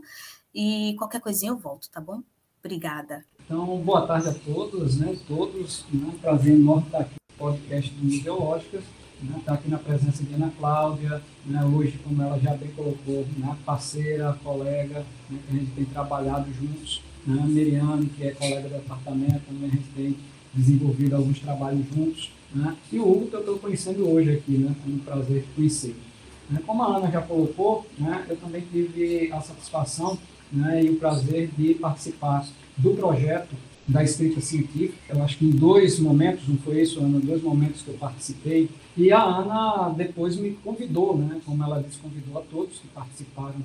e 0.54 0.96
qualquer 0.98 1.20
coisinha 1.20 1.52
eu 1.52 1.58
volto, 1.58 1.90
tá 1.90 2.00
bom? 2.00 2.22
Obrigada. 2.60 3.26
Então, 3.50 3.66
boa 3.78 4.06
tarde 4.06 4.28
a 4.28 4.34
todos, 4.34 4.98
né? 4.98 5.16
Todos, 5.26 5.86
né? 5.90 6.12
prazer 6.22 6.56
enorme 6.56 6.84
estar 6.88 7.00
aqui 7.00 7.14
no 7.14 7.38
podcast 7.38 7.94
do 7.94 8.06
Museológicas, 8.06 8.84
né? 9.24 9.38
Estar 9.40 9.54
aqui 9.54 9.70
na 9.70 9.78
presença 9.78 10.22
de 10.22 10.34
Ana 10.34 10.52
Cláudia, 10.60 11.22
né? 11.46 11.64
Hoje, 11.64 11.98
como 12.04 12.22
ela 12.22 12.38
já 12.40 12.54
bem 12.56 12.70
colocou, 12.72 13.26
né? 13.38 13.58
Parceira, 13.66 14.38
colega, 14.44 15.06
né? 15.30 15.40
que 15.48 15.56
a 15.56 15.60
gente 15.60 15.72
tem 15.72 15.86
trabalhado 15.86 16.54
juntos, 16.56 17.02
né? 17.26 17.42
Miriane, 17.48 18.08
que 18.08 18.26
é 18.26 18.32
colega 18.32 18.68
do 18.68 18.76
departamento, 18.76 19.40
também 19.48 19.70
a 19.70 19.76
gente 19.76 19.88
tem 19.96 20.18
desenvolvido 20.54 21.16
alguns 21.16 21.40
trabalhos 21.40 21.86
juntos, 21.96 22.30
né? 22.54 22.76
E 22.92 23.00
o 23.00 23.10
Hugo, 23.10 23.28
que 23.28 23.36
eu 23.38 23.40
estou 23.40 23.60
conhecendo 23.60 24.10
hoje 24.10 24.30
aqui, 24.30 24.58
né? 24.58 24.76
É 24.86 24.90
um 24.90 25.00
prazer 25.00 25.46
conhecer. 25.56 25.96
Né? 26.50 26.60
Como 26.68 26.84
a 26.84 26.98
Ana 26.98 27.10
já 27.10 27.22
colocou, 27.22 27.88
né, 27.98 28.26
eu 28.28 28.36
também 28.36 28.62
tive 28.70 29.32
a 29.32 29.40
satisfação 29.40 30.18
né, 30.52 30.84
e 30.84 30.90
o 30.90 30.96
prazer 30.96 31.50
de 31.58 31.74
participar 31.76 32.46
do 32.78 32.92
projeto 32.92 33.56
da 33.88 34.04
escrita 34.04 34.42
científica. 34.42 34.98
Eu 35.10 35.24
acho 35.24 35.38
que 35.38 35.46
em 35.46 35.52
dois 35.52 35.98
momentos, 36.00 36.48
não 36.48 36.58
foi 36.58 36.82
isso, 36.82 37.00
Ana, 37.00 37.20
dois 37.20 37.42
momentos 37.42 37.82
que 37.82 37.88
eu 37.88 37.96
participei. 37.96 38.70
E 38.96 39.12
a 39.12 39.24
Ana 39.24 39.90
depois 39.90 40.36
me 40.36 40.52
convidou, 40.64 41.18
né, 41.18 41.40
como 41.46 41.64
ela 41.64 41.82
disse, 41.82 42.00
convidou 42.00 42.38
a 42.38 42.42
todos 42.42 42.80
que 42.80 42.88
participaram 42.90 43.56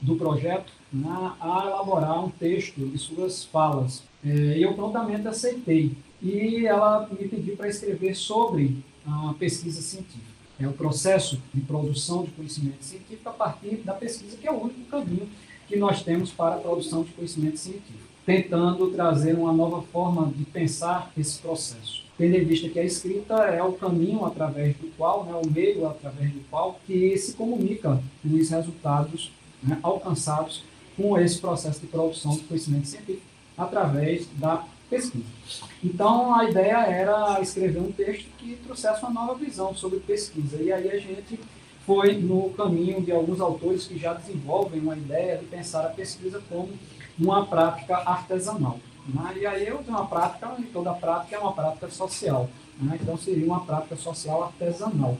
do 0.00 0.16
projeto 0.16 0.72
né, 0.92 1.32
a 1.40 1.64
elaborar 1.66 2.24
um 2.24 2.30
texto 2.30 2.80
de 2.86 2.98
suas 2.98 3.44
falas. 3.44 4.02
É, 4.24 4.58
e 4.58 4.62
eu 4.62 4.74
prontamente 4.74 5.26
aceitei. 5.26 5.92
E 6.22 6.66
ela 6.66 7.08
me 7.10 7.26
pediu 7.26 7.56
para 7.56 7.68
escrever 7.68 8.14
sobre 8.14 8.84
a 9.06 9.34
pesquisa 9.38 9.80
científica. 9.80 10.30
É 10.58 10.68
o 10.68 10.72
processo 10.72 11.40
de 11.54 11.60
produção 11.62 12.24
de 12.24 12.30
conhecimento 12.32 12.84
científico 12.84 13.26
a 13.30 13.32
partir 13.32 13.76
da 13.76 13.94
pesquisa, 13.94 14.36
que 14.36 14.46
é 14.46 14.52
o 14.52 14.62
único 14.62 14.82
caminho 14.90 15.26
que 15.66 15.76
nós 15.76 16.02
temos 16.02 16.30
para 16.30 16.56
a 16.56 16.58
produção 16.58 17.02
de 17.02 17.12
conhecimento 17.12 17.56
científico, 17.56 18.09
tentando 18.30 18.92
trazer 18.92 19.34
uma 19.34 19.52
nova 19.52 19.82
forma 19.82 20.32
de 20.36 20.44
pensar 20.44 21.10
esse 21.18 21.38
processo. 21.40 22.04
Tendo 22.16 22.36
em 22.36 22.44
vista 22.44 22.68
que 22.68 22.78
a 22.78 22.84
escrita 22.84 23.34
é 23.34 23.60
o 23.62 23.72
caminho 23.72 24.24
através 24.24 24.76
do 24.76 24.86
qual, 24.96 25.24
né, 25.24 25.32
o 25.34 25.50
meio 25.50 25.86
através 25.88 26.30
do 26.30 26.40
qual 26.48 26.78
que 26.86 27.16
se 27.18 27.32
comunica 27.32 28.00
os 28.24 28.50
resultados 28.50 29.32
né, 29.60 29.78
alcançados 29.82 30.62
com 30.96 31.18
esse 31.18 31.40
processo 31.40 31.80
de 31.80 31.88
produção 31.88 32.32
de 32.32 32.42
conhecimento 32.42 32.86
científico 32.86 33.22
através 33.58 34.28
da 34.38 34.64
pesquisa. 34.88 35.24
Então, 35.82 36.34
a 36.34 36.48
ideia 36.48 36.86
era 36.86 37.40
escrever 37.40 37.80
um 37.80 37.90
texto 37.90 38.28
que 38.38 38.56
trouxesse 38.64 39.02
uma 39.02 39.10
nova 39.10 39.34
visão 39.34 39.74
sobre 39.74 39.98
pesquisa. 40.00 40.56
E 40.62 40.72
aí 40.72 40.88
a 40.88 40.98
gente 40.98 41.40
foi 41.84 42.14
no 42.14 42.50
caminho 42.50 43.00
de 43.00 43.10
alguns 43.10 43.40
autores 43.40 43.86
que 43.86 43.98
já 43.98 44.14
desenvolvem 44.14 44.80
uma 44.80 44.96
ideia 44.96 45.36
de 45.36 45.46
pensar 45.46 45.84
a 45.84 45.90
pesquisa 45.90 46.40
como 46.48 46.68
uma 47.18 47.46
prática 47.46 47.96
artesanal. 47.96 48.78
Né? 49.06 49.34
E 49.40 49.46
aí 49.46 49.66
eu 49.66 49.78
tenho 49.78 49.96
uma 49.96 50.06
prática, 50.06 50.54
e 50.58 50.62
toda 50.64 50.92
prática 50.92 51.36
é 51.36 51.38
uma 51.38 51.52
prática 51.52 51.88
social. 51.90 52.48
Né? 52.80 52.98
Então, 53.00 53.16
seria 53.16 53.46
uma 53.46 53.60
prática 53.60 53.96
social 53.96 54.44
artesanal. 54.44 55.16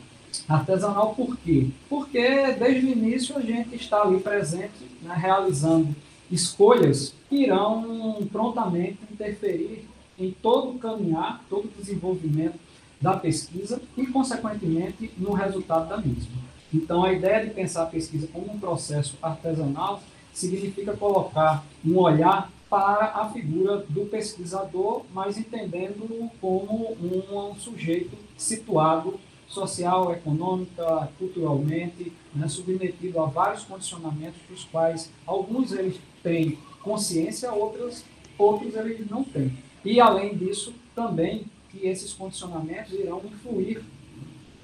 Artesanal 0.48 1.14
por 1.14 1.36
quê? 1.38 1.68
Porque 1.88 2.52
desde 2.52 2.86
o 2.86 2.90
início 2.90 3.36
a 3.36 3.40
gente 3.40 3.74
está 3.74 4.02
ali 4.02 4.20
presente, 4.20 4.86
né, 5.02 5.14
realizando 5.14 5.94
escolhas 6.30 7.12
que 7.28 7.42
irão 7.42 8.26
prontamente 8.30 8.98
interferir 9.10 9.88
em 10.16 10.30
todo 10.30 10.70
o 10.70 10.78
caminhar, 10.78 11.42
todo 11.50 11.64
o 11.64 11.80
desenvolvimento 11.80 12.58
da 13.00 13.16
pesquisa 13.16 13.80
e, 13.96 14.06
consequentemente, 14.06 15.10
no 15.16 15.32
resultado 15.32 15.88
da 15.88 15.96
mesma. 15.96 16.50
Então, 16.72 17.02
a 17.02 17.12
ideia 17.12 17.44
de 17.44 17.52
pensar 17.52 17.84
a 17.84 17.86
pesquisa 17.86 18.28
como 18.28 18.52
um 18.52 18.58
processo 18.58 19.16
artesanal 19.20 20.00
significa 20.32 20.96
colocar 20.96 21.64
um 21.84 21.98
olhar 21.98 22.50
para 22.68 23.06
a 23.06 23.28
figura 23.30 23.78
do 23.88 24.06
pesquisador, 24.06 25.02
mas 25.12 25.36
entendendo 25.36 26.30
como 26.40 26.96
um 27.00 27.54
sujeito 27.56 28.16
situado 28.38 29.18
social, 29.48 30.12
econômica, 30.12 31.10
culturalmente, 31.18 32.12
né, 32.32 32.46
submetido 32.46 33.18
a 33.20 33.26
vários 33.26 33.64
condicionamentos 33.64 34.40
dos 34.48 34.62
quais 34.64 35.10
alguns 35.26 35.72
eles 35.72 35.96
têm 36.22 36.56
consciência, 36.82 37.52
outros, 37.52 38.04
outros 38.38 38.74
eles 38.76 39.10
não 39.10 39.24
têm. 39.24 39.52
E, 39.84 40.00
além 40.00 40.36
disso, 40.36 40.72
também 40.94 41.46
que 41.70 41.86
esses 41.86 42.12
condicionamentos 42.12 42.92
irão 42.92 43.20
influir 43.24 43.82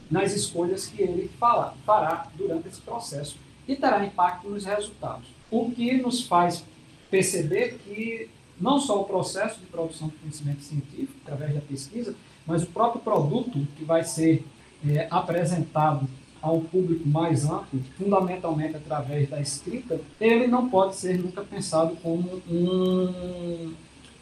nas 0.08 0.32
escolhas 0.32 0.86
que 0.86 1.02
ele 1.02 1.28
fará 1.38 2.28
durante 2.36 2.68
esse 2.68 2.80
processo 2.80 3.36
e 3.66 3.74
terá 3.74 4.04
impacto 4.04 4.48
nos 4.48 4.64
resultados. 4.64 5.35
O 5.50 5.70
que 5.70 5.94
nos 5.94 6.26
faz 6.26 6.64
perceber 7.10 7.78
que 7.84 8.28
não 8.60 8.80
só 8.80 9.00
o 9.00 9.04
processo 9.04 9.60
de 9.60 9.66
produção 9.66 10.08
de 10.08 10.16
conhecimento 10.16 10.62
científico, 10.62 11.12
através 11.24 11.54
da 11.54 11.60
pesquisa, 11.60 12.14
mas 12.46 12.62
o 12.62 12.66
próprio 12.66 13.00
produto 13.00 13.66
que 13.76 13.84
vai 13.84 14.04
ser 14.04 14.44
é, 14.86 15.06
apresentado 15.10 16.08
a 16.40 16.50
um 16.50 16.60
público 16.60 17.08
mais 17.08 17.44
amplo, 17.44 17.80
fundamentalmente 17.98 18.76
através 18.76 19.28
da 19.28 19.40
escrita, 19.40 20.00
ele 20.20 20.46
não 20.46 20.68
pode 20.68 20.94
ser 20.96 21.18
nunca 21.18 21.42
pensado 21.42 21.96
como 21.96 22.40
um, 22.48 23.74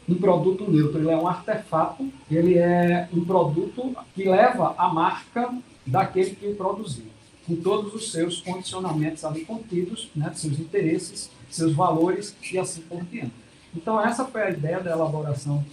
um 0.09 0.15
produto 0.15 0.69
neutro. 0.69 0.99
Ele 0.99 1.11
é 1.11 1.17
um 1.17 1.27
artefato, 1.27 2.09
ele 2.31 2.57
é 2.57 3.07
um 3.13 3.23
produto 3.23 3.95
que 4.15 4.23
leva 4.23 4.73
a 4.77 4.87
marca 4.87 5.53
daquele 5.85 6.31
que 6.31 6.47
o 6.47 6.55
produziu, 6.55 7.05
com 7.45 7.55
todos 7.55 7.93
os 7.93 8.11
seus 8.11 8.41
condicionamentos 8.41 9.23
ali 9.23 9.45
contidos, 9.45 10.09
né, 10.15 10.31
seus 10.35 10.59
interesses, 10.59 11.29
seus 11.49 11.73
valores 11.73 12.35
e 12.51 12.57
assim 12.57 12.81
por 12.81 13.03
diante. 13.03 13.33
Então, 13.75 14.03
essa 14.03 14.25
foi 14.25 14.41
a 14.41 14.49
ideia 14.51 14.79
da 14.79 14.91
elaboração 14.91 15.63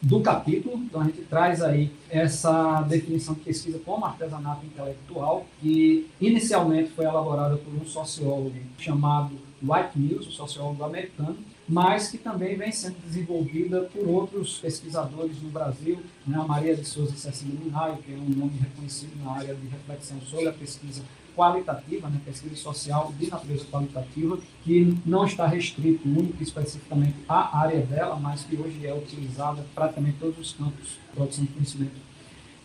do 0.00 0.20
capítulo. 0.20 0.76
Então, 0.76 1.00
a 1.00 1.04
gente 1.04 1.22
traz 1.22 1.62
aí 1.62 1.90
essa 2.10 2.82
definição 2.82 3.34
de 3.34 3.40
pesquisa 3.40 3.78
como 3.84 4.04
artesanato 4.04 4.64
intelectual, 4.64 5.46
que 5.60 6.08
inicialmente 6.20 6.90
foi 6.90 7.06
elaborada 7.06 7.56
por 7.56 7.74
um 7.74 7.86
sociólogo 7.86 8.54
chamado 8.78 9.32
White 9.62 9.98
Mills, 9.98 10.28
um 10.28 10.32
sociólogo 10.32 10.84
americano, 10.84 11.36
mas 11.68 12.08
que 12.08 12.18
também 12.18 12.56
vem 12.56 12.70
sendo 12.70 12.96
desenvolvida 13.04 13.82
por 13.92 14.06
outros 14.08 14.58
pesquisadores 14.58 15.40
no 15.42 15.50
Brasil, 15.50 15.98
né? 16.26 16.38
a 16.38 16.44
Maria 16.44 16.76
de 16.76 16.84
Souza 16.84 17.16
Cecília 17.16 17.58
Minaio, 17.58 17.98
que 17.98 18.12
é 18.12 18.16
um 18.16 18.28
nome 18.28 18.58
reconhecido 18.58 19.16
na 19.22 19.32
área 19.32 19.54
de 19.54 19.66
reflexão 19.66 20.20
sobre 20.20 20.48
a 20.48 20.52
pesquisa 20.52 21.02
qualitativa, 21.36 22.08
né, 22.08 22.18
pesquisa 22.24 22.56
social 22.56 23.12
de 23.18 23.28
natureza 23.28 23.66
qualitativa, 23.66 24.38
que 24.64 24.96
não 25.04 25.26
está 25.26 25.46
restrito 25.46 26.08
único 26.08 26.42
especificamente 26.42 27.16
à 27.28 27.58
área 27.58 27.80
dela, 27.80 28.16
mas 28.16 28.42
que 28.42 28.56
hoje 28.56 28.86
é 28.86 28.94
utilizada 28.94 29.62
praticamente 29.74 30.16
todos 30.18 30.38
os 30.38 30.52
campos 30.54 30.88
de 30.88 31.14
produção 31.14 31.44
de 31.44 31.52
conhecimento 31.52 32.06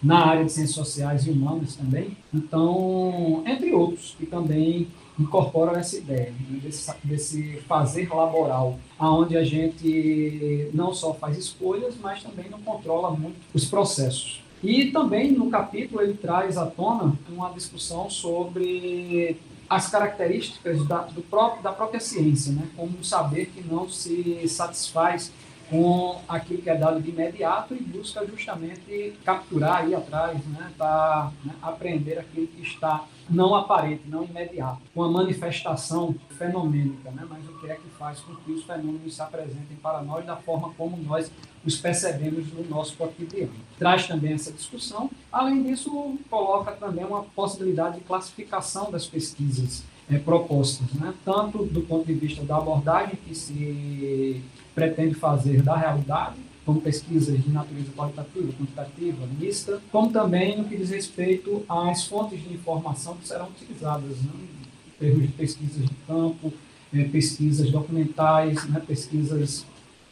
na 0.01 0.25
área 0.25 0.45
de 0.45 0.51
ciências 0.51 0.75
sociais 0.75 1.27
e 1.27 1.29
humanas 1.29 1.75
também. 1.75 2.17
Então, 2.33 3.43
entre 3.45 3.71
outros, 3.73 4.15
que 4.17 4.25
também 4.25 4.87
incorporam 5.21 5.73
essa 5.75 5.97
ideia 5.97 6.33
né, 6.49 6.59
desse, 6.61 6.91
desse, 7.03 7.61
fazer 7.67 8.09
laboral, 8.13 8.77
aonde 8.97 9.37
a 9.37 9.43
gente 9.43 10.69
não 10.73 10.93
só 10.93 11.13
faz 11.13 11.37
escolhas, 11.37 11.95
mas 12.01 12.23
também 12.23 12.49
não 12.49 12.59
controla 12.59 13.11
muito 13.11 13.37
os 13.53 13.65
processos. 13.65 14.41
E 14.63 14.91
também 14.91 15.31
no 15.31 15.49
capítulo 15.49 16.01
ele 16.01 16.13
traz 16.13 16.57
à 16.57 16.65
tona 16.65 17.15
uma 17.29 17.49
discussão 17.51 18.09
sobre 18.09 19.37
as 19.69 19.89
características 19.89 20.85
da, 20.85 21.03
do 21.03 21.21
próprio, 21.21 21.63
da 21.63 21.71
própria 21.71 21.99
ciência, 21.99 22.51
né? 22.51 22.67
como 22.75 22.99
um 22.99 23.03
saber 23.03 23.45
que 23.47 23.61
não 23.63 23.89
se 23.89 24.45
satisfaz 24.47 25.31
com 25.69 26.19
aquilo 26.27 26.61
que 26.61 26.69
é 26.69 26.75
dado 26.75 27.01
de 27.01 27.09
imediato 27.09 27.73
e 27.73 27.81
busca 27.81 28.27
justamente 28.27 29.13
capturar 29.23 29.77
aí 29.77 29.95
atrás, 29.95 30.37
né, 30.47 30.69
tá, 30.77 31.31
né, 31.45 31.53
aprender 31.61 32.19
aquilo 32.19 32.45
que 32.47 32.61
está 32.61 33.05
não 33.31 33.55
aparente, 33.55 34.03
não 34.07 34.23
imediato, 34.23 34.81
com 34.93 35.03
a 35.03 35.09
manifestação 35.09 36.13
fenomênica, 36.37 37.09
né, 37.11 37.25
mas 37.29 37.47
o 37.47 37.59
que 37.59 37.71
é 37.71 37.75
que 37.75 37.89
faz 37.97 38.19
com 38.19 38.35
que 38.35 38.51
os 38.51 38.63
fenômenos 38.63 39.15
se 39.15 39.21
apresentem 39.21 39.77
para 39.81 40.01
nós 40.01 40.25
da 40.25 40.35
forma 40.35 40.73
como 40.77 40.97
nós 40.97 41.31
os 41.65 41.77
percebemos 41.77 42.51
no 42.53 42.67
nosso 42.67 42.97
cotidiano. 42.97 43.51
Traz 43.77 44.07
também 44.07 44.33
essa 44.33 44.51
discussão. 44.51 45.09
Além 45.31 45.63
disso, 45.63 46.17
coloca 46.29 46.71
também 46.71 47.05
uma 47.05 47.23
possibilidade 47.23 47.99
de 47.99 48.03
classificação 48.03 48.89
das 48.91 49.05
pesquisas 49.05 49.83
é, 50.09 50.17
propostas, 50.17 50.91
né? 50.93 51.13
tanto 51.23 51.63
do 51.65 51.81
ponto 51.81 52.05
de 52.05 52.13
vista 52.13 52.43
da 52.43 52.57
abordagem 52.57 53.15
que 53.15 53.35
se 53.35 54.43
pretende 54.73 55.13
fazer 55.13 55.61
da 55.61 55.75
realidade, 55.75 56.35
como 56.65 56.81
pesquisas 56.81 57.41
de 57.43 57.49
natureza 57.49 57.91
qualitativa, 57.95 58.53
quantitativa, 58.53 59.27
mista, 59.39 59.81
como 59.91 60.11
também 60.11 60.57
no 60.57 60.65
que 60.65 60.77
diz 60.77 60.89
respeito 60.89 61.65
às 61.67 62.05
fontes 62.05 62.41
de 62.41 62.53
informação 62.53 63.15
que 63.17 63.27
serão 63.27 63.47
utilizadas, 63.47 64.17
né? 64.21 64.31
em 64.87 64.99
termos 64.99 65.23
de 65.23 65.27
pesquisas 65.29 65.83
de 65.83 65.95
campo, 66.07 66.53
é, 66.93 67.03
pesquisas 67.05 67.71
documentais, 67.71 68.67
né? 68.69 68.81
pesquisas 68.85 69.65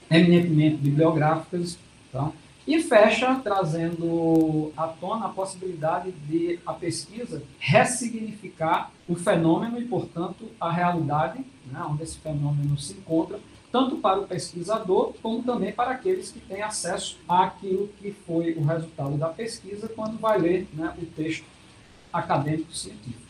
eminentemente 0.10 0.78
bibliográficas, 0.78 1.78
tá? 2.12 2.32
E 2.68 2.84
fecha 2.84 3.34
trazendo 3.44 4.72
à 4.78 4.88
tona 4.88 5.26
a 5.26 5.30
possibilidade 5.30 6.12
de 6.28 6.60
a 6.66 6.72
pesquisa 6.72 7.42
ressignificar 7.58 8.92
o 9.08 9.16
fenômeno 9.16 9.80
e, 9.80 9.86
portanto, 9.86 10.46
a 10.60 10.72
realidade, 10.72 11.40
né, 11.66 11.82
onde 11.90 12.04
esse 12.04 12.20
fenômeno 12.20 12.78
se 12.78 12.94
encontra, 12.94 13.40
tanto 13.72 13.98
para 13.98 14.20
o 14.20 14.28
pesquisador, 14.28 15.14
como 15.22 15.44
também 15.44 15.72
para 15.72 15.92
aqueles 15.92 16.32
que 16.32 16.40
têm 16.40 16.62
acesso 16.62 17.18
àquilo 17.28 17.90
que 18.00 18.12
foi 18.12 18.54
o 18.54 18.64
resultado 18.64 19.18
da 19.18 19.30
pesquisa 19.30 19.88
quando 19.90 20.18
vai 20.20 20.40
ler 20.40 20.68
né, 20.74 20.94
o 21.02 21.06
texto 21.06 21.46
acadêmico 22.12 22.74
científico. 22.74 23.30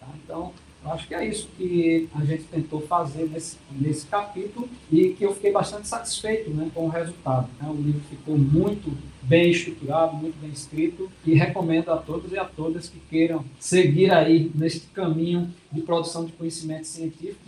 Tá? 0.00 0.06
Então, 0.24 0.52
acho 0.86 1.08
que 1.08 1.14
é 1.14 1.26
isso 1.26 1.48
que 1.56 2.08
a 2.14 2.24
gente 2.24 2.44
tentou 2.44 2.80
fazer 2.80 3.28
nesse, 3.28 3.58
nesse 3.70 4.06
capítulo 4.06 4.68
e 4.90 5.10
que 5.10 5.24
eu 5.24 5.34
fiquei 5.34 5.52
bastante 5.52 5.88
satisfeito 5.88 6.50
né, 6.50 6.70
com 6.74 6.86
o 6.86 6.88
resultado. 6.88 7.48
Né? 7.60 7.68
O 7.68 7.74
livro 7.74 8.00
ficou 8.08 8.36
muito 8.36 8.92
bem 9.22 9.50
estruturado, 9.50 10.16
muito 10.16 10.38
bem 10.38 10.50
escrito 10.50 11.10
e 11.24 11.34
recomendo 11.34 11.90
a 11.90 11.96
todos 11.96 12.32
e 12.32 12.38
a 12.38 12.44
todas 12.44 12.88
que 12.88 13.00
queiram 13.08 13.44
seguir 13.58 14.10
aí 14.10 14.50
neste 14.54 14.86
caminho 14.88 15.50
de 15.72 15.80
produção 15.80 16.24
de 16.24 16.32
conhecimento 16.32 16.86
científico 16.86 17.40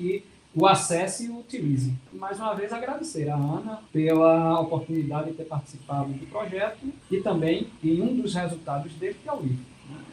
o 0.57 0.67
acesse 0.67 1.27
e 1.27 1.29
o 1.29 1.41
utilize. 1.41 1.93
Mais 2.15 2.39
uma 2.39 2.55
vez 2.55 2.73
agradecer 2.73 3.29
a 3.29 3.37
Ana 3.37 3.81
pela 3.93 4.59
oportunidade 4.59 5.31
de 5.31 5.37
ter 5.37 5.45
participado 5.45 6.11
do 6.15 6.27
projeto 6.27 6.79
e 7.11 7.21
também 7.21 7.69
em 7.85 8.01
um 8.01 8.17
dos 8.17 8.35
resultados 8.35 8.91
dele, 8.95 9.17
que 9.23 9.29
é 9.29 9.33
o 9.35 9.43
livro. 9.43 9.65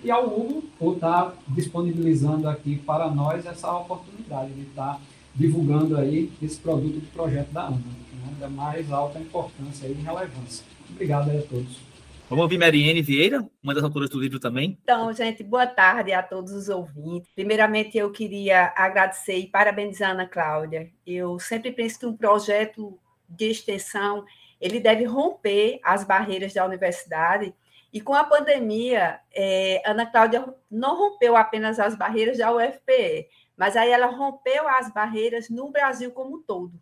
E 0.04 0.12
ao 0.12 0.26
Hugo 0.26 0.64
por 0.78 0.96
estar 0.96 1.34
disponibilizando 1.48 2.50
aqui 2.50 2.76
para 2.76 3.10
nós 3.10 3.46
essa 3.46 3.72
oportunidade 3.72 4.52
de 4.52 4.64
estar 4.64 5.00
divulgando 5.34 5.98
aí 5.98 6.30
esse 6.42 6.60
produto 6.60 7.00
de 7.00 7.08
projeto 7.08 7.52
da 7.52 7.68
Ana, 7.68 7.78
né? 7.78 8.36
da 8.38 8.50
mais 8.50 8.92
alta 8.92 9.20
importância 9.20 9.88
e 9.88 9.94
relevância. 9.94 10.66
Obrigado 10.92 11.30
a 11.32 11.42
todos. 11.44 11.93
Vamos 12.34 12.46
ouvir 12.46 12.58
Mariene 12.58 13.00
Vieira, 13.00 13.48
uma 13.62 13.76
das 13.76 13.84
autoras 13.84 14.10
do 14.10 14.20
livro 14.20 14.40
também. 14.40 14.80
Então, 14.82 15.14
gente, 15.14 15.44
boa 15.44 15.68
tarde 15.68 16.14
a 16.14 16.24
todos 16.24 16.52
os 16.52 16.68
ouvintes. 16.68 17.30
Primeiramente, 17.36 17.96
eu 17.96 18.12
queria 18.12 18.74
agradecer 18.76 19.38
e 19.38 19.46
parabenizar 19.46 20.10
a 20.10 20.14
Ana 20.14 20.28
Cláudia. 20.28 20.90
Eu 21.06 21.38
sempre 21.38 21.72
penso 21.72 22.00
que 22.00 22.08
um 22.08 22.18
projeto 22.18 22.98
de 23.30 23.52
extensão 23.52 24.26
ele 24.60 24.80
deve 24.80 25.04
romper 25.04 25.80
as 25.84 26.04
barreiras 26.04 26.56
da 26.56 26.66
universidade. 26.66 27.54
E 27.94 28.02
com 28.02 28.16
a 28.16 28.24
pandemia, 28.24 29.20
é, 29.32 29.84
Ana 29.86 30.08
Cláudia 30.08 30.44
não 30.72 30.98
rompeu 30.98 31.36
apenas 31.36 31.80
as 31.80 31.96
barreiras 31.96 32.40
da 32.40 32.52
UFPE, 32.52 33.28
mas 33.56 33.78
aí 33.78 33.92
ela 33.92 34.08
rompeu 34.08 34.68
as 34.68 34.92
barreiras 34.92 35.52
no 35.52 35.70
Brasil 35.70 36.10
como 36.10 36.38
um 36.38 36.42
todo, 36.42 36.74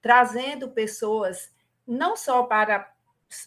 trazendo 0.00 0.70
pessoas 0.70 1.52
não 1.86 2.16
só 2.16 2.44
para 2.44 2.93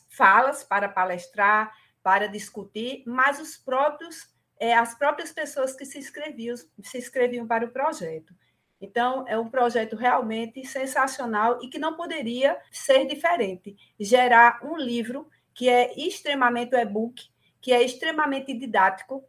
falas 0.09 0.63
para 0.63 0.89
palestrar, 0.89 1.73
para 2.03 2.27
discutir, 2.27 3.03
mas 3.05 3.39
os 3.39 3.57
próprios, 3.57 4.29
é, 4.59 4.73
as 4.73 4.95
próprias 4.95 5.31
pessoas 5.31 5.75
que 5.75 5.85
se 5.85 5.97
inscreviam, 5.97 6.55
se 6.55 6.97
inscreviam 6.97 7.45
para 7.45 7.65
o 7.65 7.71
projeto. 7.71 8.33
Então, 8.79 9.25
é 9.27 9.37
um 9.37 9.49
projeto 9.49 9.95
realmente 9.95 10.65
sensacional 10.65 11.59
e 11.61 11.67
que 11.67 11.79
não 11.79 11.95
poderia 11.95 12.57
ser 12.71 13.05
diferente. 13.07 13.75
Gerar 13.99 14.59
um 14.63 14.77
livro 14.77 15.27
que 15.53 15.67
é 15.67 15.91
extremamente 15.99 16.75
e-book, 16.75 17.23
que 17.59 17.73
é 17.73 17.83
extremamente 17.83 18.53
didático, 18.53 19.27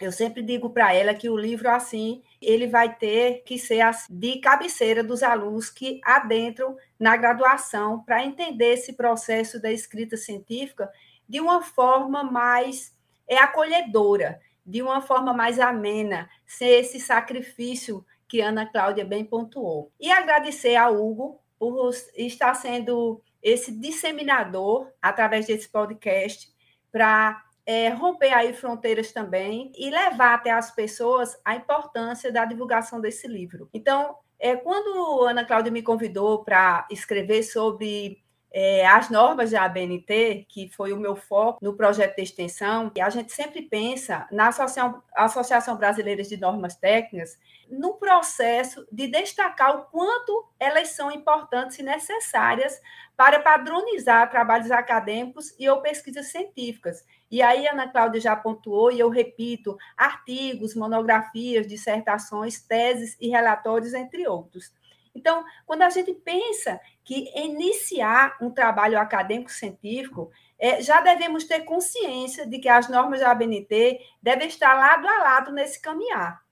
eu 0.00 0.10
sempre 0.10 0.42
digo 0.42 0.70
para 0.70 0.92
ela 0.92 1.14
que 1.14 1.28
o 1.28 1.36
livro, 1.36 1.70
assim, 1.70 2.22
ele 2.44 2.66
vai 2.66 2.94
ter 2.94 3.42
que 3.44 3.58
ser 3.58 3.84
de 4.10 4.38
cabeceira 4.40 5.02
dos 5.02 5.22
alunos 5.22 5.70
que 5.70 6.00
adentram 6.04 6.76
na 6.98 7.16
graduação 7.16 8.02
para 8.02 8.24
entender 8.24 8.74
esse 8.74 8.92
processo 8.92 9.60
da 9.60 9.72
escrita 9.72 10.16
científica 10.16 10.90
de 11.28 11.40
uma 11.40 11.62
forma 11.62 12.22
mais 12.22 12.94
é, 13.26 13.36
acolhedora, 13.36 14.40
de 14.64 14.82
uma 14.82 15.00
forma 15.00 15.32
mais 15.32 15.58
amena, 15.58 16.28
sem 16.46 16.68
esse 16.68 17.00
sacrifício 17.00 18.04
que 18.28 18.40
Ana 18.40 18.66
Cláudia 18.66 19.04
bem 19.04 19.24
pontuou. 19.24 19.90
E 20.00 20.10
agradecer 20.10 20.76
ao 20.76 20.94
Hugo 20.94 21.40
por 21.58 21.90
estar 22.16 22.54
sendo 22.54 23.22
esse 23.42 23.72
disseminador 23.72 24.90
através 25.00 25.46
desse 25.46 25.68
podcast 25.68 26.52
para 26.90 27.42
é, 27.66 27.88
romper 27.88 28.32
aí 28.32 28.52
fronteiras 28.52 29.12
também 29.12 29.72
e 29.76 29.90
levar 29.90 30.34
até 30.34 30.50
as 30.50 30.70
pessoas 30.70 31.38
a 31.44 31.56
importância 31.56 32.30
da 32.30 32.44
divulgação 32.44 33.00
desse 33.00 33.26
livro. 33.26 33.68
Então, 33.72 34.16
é, 34.38 34.56
quando 34.56 35.22
Ana 35.24 35.44
Cláudia 35.44 35.72
me 35.72 35.82
convidou 35.82 36.44
para 36.44 36.86
escrever 36.90 37.42
sobre 37.42 38.22
é, 38.52 38.86
as 38.86 39.10
normas 39.10 39.50
da 39.50 39.64
ABNT, 39.64 40.46
que 40.48 40.68
foi 40.68 40.92
o 40.92 40.96
meu 40.96 41.16
foco 41.16 41.58
no 41.60 41.74
projeto 41.74 42.14
de 42.14 42.22
extensão, 42.22 42.92
e 42.94 43.00
a 43.00 43.10
gente 43.10 43.32
sempre 43.32 43.62
pensa 43.62 44.28
na 44.30 44.48
Associação, 44.48 45.02
Associação 45.12 45.76
Brasileira 45.76 46.22
de 46.22 46.36
Normas 46.36 46.76
Técnicas, 46.76 47.36
no 47.68 47.94
processo 47.94 48.86
de 48.92 49.08
destacar 49.08 49.76
o 49.76 49.84
quanto 49.86 50.46
elas 50.60 50.90
são 50.90 51.10
importantes 51.10 51.78
e 51.80 51.82
necessárias 51.82 52.80
para 53.16 53.40
padronizar 53.40 54.28
trabalhos 54.30 54.70
acadêmicos 54.70 55.54
e 55.58 55.68
ou 55.68 55.80
pesquisas 55.80 56.28
científicas. 56.28 57.04
E 57.30 57.40
aí, 57.42 57.66
a 57.66 57.72
Ana 57.72 57.88
Cláudia 57.88 58.20
já 58.20 58.34
pontuou, 58.34 58.90
e 58.90 58.98
eu 58.98 59.08
repito, 59.08 59.76
artigos, 59.96 60.74
monografias, 60.74 61.66
dissertações, 61.66 62.60
teses 62.60 63.16
e 63.20 63.28
relatórios, 63.28 63.94
entre 63.94 64.26
outros. 64.26 64.72
Então, 65.14 65.44
quando 65.64 65.82
a 65.82 65.90
gente 65.90 66.12
pensa 66.12 66.80
que 67.04 67.30
iniciar 67.38 68.36
um 68.40 68.50
trabalho 68.50 68.98
acadêmico 68.98 69.50
científico, 69.50 70.30
é, 70.58 70.80
já 70.82 71.00
devemos 71.00 71.44
ter 71.44 71.60
consciência 71.60 72.46
de 72.46 72.58
que 72.58 72.68
as 72.68 72.88
normas 72.88 73.20
da 73.20 73.30
ABNT 73.30 74.00
devem 74.20 74.48
estar 74.48 74.74
lado 74.74 75.06
a 75.06 75.18
lado 75.18 75.52
nesse 75.52 75.80
caminhar, 75.80 76.42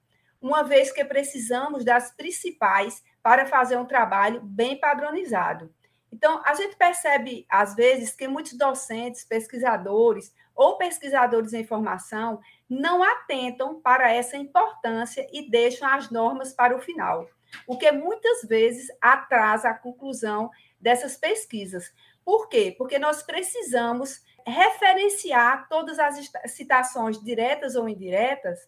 uma 0.40 0.62
vez 0.62 0.92
que 0.92 1.04
precisamos 1.04 1.84
das 1.84 2.12
principais 2.12 3.02
para 3.22 3.46
fazer 3.46 3.76
um 3.76 3.84
trabalho 3.84 4.40
bem 4.42 4.78
padronizado. 4.78 5.72
Então, 6.12 6.42
a 6.44 6.54
gente 6.54 6.76
percebe, 6.76 7.46
às 7.48 7.74
vezes, 7.74 8.14
que 8.14 8.28
muitos 8.28 8.52
docentes, 8.52 9.24
pesquisadores 9.24 10.32
ou 10.54 10.76
pesquisadores 10.76 11.54
em 11.54 11.64
formação 11.64 12.40
não 12.68 13.02
atentam 13.02 13.80
para 13.80 14.12
essa 14.12 14.36
importância 14.36 15.26
e 15.32 15.50
deixam 15.50 15.88
as 15.88 16.10
normas 16.10 16.52
para 16.52 16.76
o 16.76 16.80
final, 16.80 17.26
o 17.66 17.78
que 17.78 17.90
muitas 17.90 18.42
vezes 18.42 18.88
atrasa 19.00 19.70
a 19.70 19.74
conclusão 19.74 20.50
dessas 20.78 21.16
pesquisas. 21.16 21.92
Por 22.24 22.48
quê? 22.48 22.74
Porque 22.76 22.98
nós 22.98 23.22
precisamos 23.22 24.22
referenciar 24.46 25.68
todas 25.68 25.98
as 25.98 26.30
citações 26.48 27.22
diretas 27.22 27.74
ou 27.74 27.88
indiretas 27.88 28.58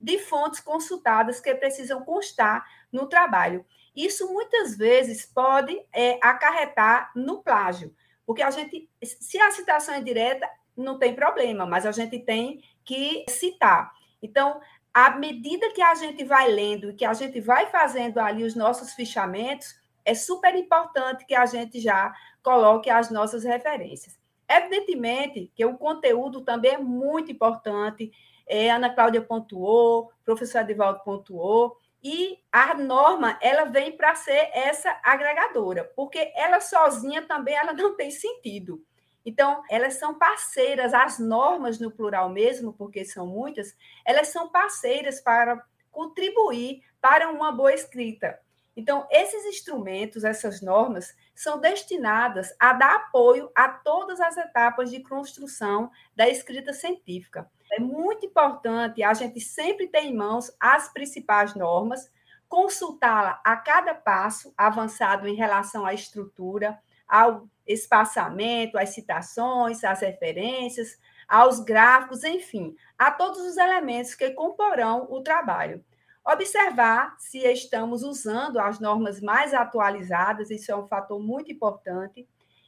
de 0.00 0.18
fontes 0.18 0.60
consultadas 0.60 1.40
que 1.40 1.54
precisam 1.54 2.02
constar 2.04 2.64
no 2.92 3.06
trabalho. 3.06 3.64
Isso 3.94 4.32
muitas 4.32 4.76
vezes 4.76 5.24
pode 5.26 5.80
é, 5.92 6.18
acarretar 6.22 7.12
no 7.14 7.42
plágio, 7.42 7.94
porque 8.26 8.42
a 8.42 8.50
gente, 8.50 8.88
se 9.02 9.38
a 9.38 9.50
citação 9.50 9.94
é 9.94 10.00
direta, 10.00 10.48
não 10.76 10.98
tem 10.98 11.14
problema, 11.14 11.64
mas 11.64 11.86
a 11.86 11.92
gente 11.92 12.18
tem 12.18 12.62
que 12.84 13.24
citar. 13.28 13.92
Então, 14.22 14.60
à 14.92 15.10
medida 15.10 15.72
que 15.72 15.82
a 15.82 15.94
gente 15.94 16.24
vai 16.24 16.50
lendo 16.50 16.90
e 16.90 16.94
que 16.94 17.04
a 17.04 17.14
gente 17.14 17.40
vai 17.40 17.66
fazendo 17.66 18.18
ali 18.18 18.44
os 18.44 18.54
nossos 18.54 18.92
fichamentos, 18.92 19.74
é 20.04 20.14
super 20.14 20.54
importante 20.54 21.24
que 21.24 21.34
a 21.34 21.46
gente 21.46 21.80
já 21.80 22.12
coloque 22.42 22.90
as 22.90 23.10
nossas 23.10 23.44
referências. 23.44 24.18
Evidentemente 24.48 25.50
que 25.54 25.64
o 25.64 25.78
conteúdo 25.78 26.42
também 26.42 26.72
é 26.72 26.78
muito 26.78 27.32
importante, 27.32 28.12
é, 28.46 28.70
Ana 28.70 28.90
Cláudia 28.90 29.22
pontuou, 29.22 30.10
professor 30.24 30.60
Edivaldo 30.60 31.00
pontuou, 31.02 31.78
e 32.04 32.38
a 32.52 32.74
norma, 32.74 33.38
ela 33.40 33.64
vem 33.64 33.96
para 33.96 34.14
ser 34.14 34.50
essa 34.52 35.00
agregadora, 35.02 35.90
porque 35.96 36.30
ela 36.36 36.60
sozinha 36.60 37.22
também 37.22 37.56
ela 37.56 37.72
não 37.72 37.96
tem 37.96 38.10
sentido. 38.10 38.84
Então, 39.24 39.62
elas 39.70 39.94
são 39.94 40.18
parceiras, 40.18 40.92
as 40.92 41.18
normas 41.18 41.80
no 41.80 41.90
plural 41.90 42.28
mesmo, 42.28 42.74
porque 42.74 43.06
são 43.06 43.26
muitas, 43.26 43.74
elas 44.04 44.28
são 44.28 44.50
parceiras 44.50 45.18
para 45.18 45.64
contribuir 45.90 46.82
para 47.00 47.30
uma 47.30 47.50
boa 47.50 47.72
escrita. 47.72 48.38
Então, 48.76 49.06
esses 49.10 49.46
instrumentos, 49.46 50.24
essas 50.24 50.60
normas, 50.60 51.16
são 51.34 51.58
destinadas 51.58 52.54
a 52.58 52.74
dar 52.74 52.96
apoio 52.96 53.50
a 53.54 53.68
todas 53.68 54.20
as 54.20 54.36
etapas 54.36 54.90
de 54.90 55.02
construção 55.02 55.90
da 56.14 56.28
escrita 56.28 56.74
científica. 56.74 57.50
É 57.76 57.80
muito 57.80 58.24
importante 58.24 59.02
a 59.02 59.12
gente 59.12 59.40
sempre 59.40 59.88
ter 59.88 60.04
em 60.04 60.14
mãos 60.14 60.54
as 60.60 60.92
principais 60.92 61.56
normas, 61.56 62.08
consultá-la 62.48 63.40
a 63.44 63.56
cada 63.56 63.92
passo 63.92 64.54
avançado 64.56 65.26
em 65.26 65.34
relação 65.34 65.84
à 65.84 65.92
estrutura, 65.92 66.78
ao 67.08 67.48
espaçamento, 67.66 68.78
às 68.78 68.90
citações, 68.90 69.82
às 69.82 70.02
referências, 70.02 70.96
aos 71.26 71.58
gráficos, 71.58 72.22
enfim, 72.22 72.76
a 72.96 73.10
todos 73.10 73.40
os 73.40 73.56
elementos 73.56 74.14
que 74.14 74.30
comporão 74.30 75.08
o 75.10 75.20
trabalho. 75.20 75.84
Observar 76.24 77.16
se 77.18 77.38
estamos 77.38 78.04
usando 78.04 78.60
as 78.60 78.78
normas 78.78 79.20
mais 79.20 79.52
atualizadas, 79.52 80.48
isso 80.48 80.70
é 80.70 80.76
um 80.76 80.86
fator 80.86 81.18
muito 81.18 81.50
importante, 81.50 82.24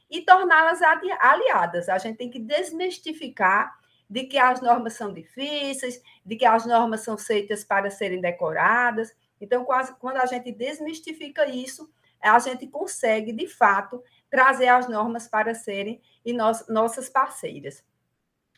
e 0.09 0.21
torná-las 0.21 0.81
aliadas. 0.81 1.87
A 1.87 1.97
gente 1.97 2.17
tem 2.17 2.29
que 2.29 2.39
desmistificar 2.39 3.73
de 4.09 4.23
que 4.23 4.37
as 4.37 4.61
normas 4.61 4.93
são 4.93 5.13
difíceis, 5.13 6.01
de 6.25 6.35
que 6.35 6.45
as 6.45 6.65
normas 6.65 7.01
são 7.01 7.17
feitas 7.17 7.63
para 7.63 7.89
serem 7.89 8.21
decoradas. 8.21 9.13
Então, 9.39 9.65
quando 9.99 10.17
a 10.17 10.25
gente 10.25 10.51
desmistifica 10.51 11.47
isso, 11.47 11.91
a 12.21 12.39
gente 12.39 12.67
consegue, 12.67 13.31
de 13.31 13.47
fato, 13.47 14.03
trazer 14.29 14.67
as 14.67 14.87
normas 14.87 15.27
para 15.27 15.53
serem 15.53 16.01
e 16.25 16.33
nós, 16.33 16.67
nossas 16.67 17.09
parceiras. 17.09 17.83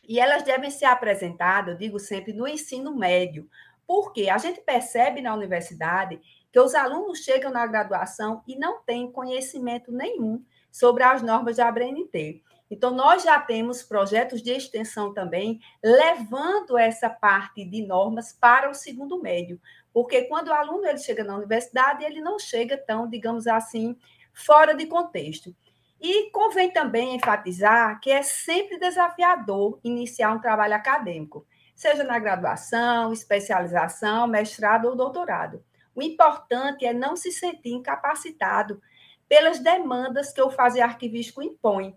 E 0.08 0.20
elas 0.20 0.44
devem 0.44 0.72
ser 0.72 0.86
apresentadas, 0.86 1.74
eu 1.74 1.80
digo 1.80 2.00
sempre, 2.00 2.34
no 2.34 2.48
ensino 2.48 2.96
médio, 2.96 3.50
Porque 3.86 4.30
a 4.30 4.38
gente 4.38 4.62
percebe 4.62 5.20
na 5.20 5.34
universidade 5.34 6.22
que 6.52 6.60
os 6.60 6.76
alunos 6.76 7.20
chegam 7.20 7.52
na 7.52 7.66
graduação 7.66 8.44
e 8.48 8.56
não 8.56 8.84
têm 8.84 9.12
conhecimento 9.12 9.92
nenhum 9.92 10.46
sobre 10.72 11.04
as 11.04 11.24
normas 11.24 11.58
da 11.58 11.68
ABNT. 11.68 12.44
Então, 12.70 12.92
nós 12.92 13.24
já 13.24 13.40
temos 13.40 13.82
projetos 13.82 14.44
de 14.44 14.52
extensão 14.52 15.14
também, 15.14 15.60
levando 15.84 16.78
essa 16.78 17.10
parte 17.10 17.66
de 17.66 17.86
normas 17.86 18.32
para 18.32 18.70
o 18.70 18.76
segundo 18.76 19.22
médio, 19.22 19.60
porque 19.92 20.24
quando 20.24 20.50
o 20.50 20.54
aluno 20.54 20.86
ele 20.86 21.00
chega 21.00 21.24
na 21.24 21.36
universidade, 21.36 22.06
ele 22.06 22.22
não 22.22 22.38
chega 22.38 22.78
tão, 22.78 23.10
digamos 23.10 23.48
assim, 23.48 23.98
fora 24.34 24.76
de 24.76 24.86
contexto. 24.86 25.56
E 26.00 26.30
convém 26.32 26.72
também 26.72 27.16
enfatizar 27.16 28.00
que 28.00 28.12
é 28.12 28.22
sempre 28.22 28.80
desafiador 28.80 29.80
iniciar 29.84 30.32
um 30.32 30.40
trabalho 30.40 30.76
acadêmico, 30.76 31.46
seja 31.76 32.04
na 32.04 32.20
graduação, 32.20 33.12
especialização, 33.12 34.28
mestrado 34.28 34.86
ou 34.86 34.96
doutorado. 34.96 35.64
O 35.94 36.02
importante 36.02 36.86
é 36.86 36.94
não 36.94 37.16
se 37.16 37.32
sentir 37.32 37.72
incapacitado 37.72 38.82
pelas 39.28 39.60
demandas 39.60 40.32
que 40.32 40.42
o 40.42 40.50
fazer 40.50 40.82
arquivístico 40.82 41.42
impõe, 41.42 41.96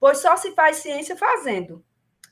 pois 0.00 0.18
só 0.18 0.36
se 0.36 0.52
faz 0.52 0.78
ciência 0.78 1.14
fazendo. 1.14 1.84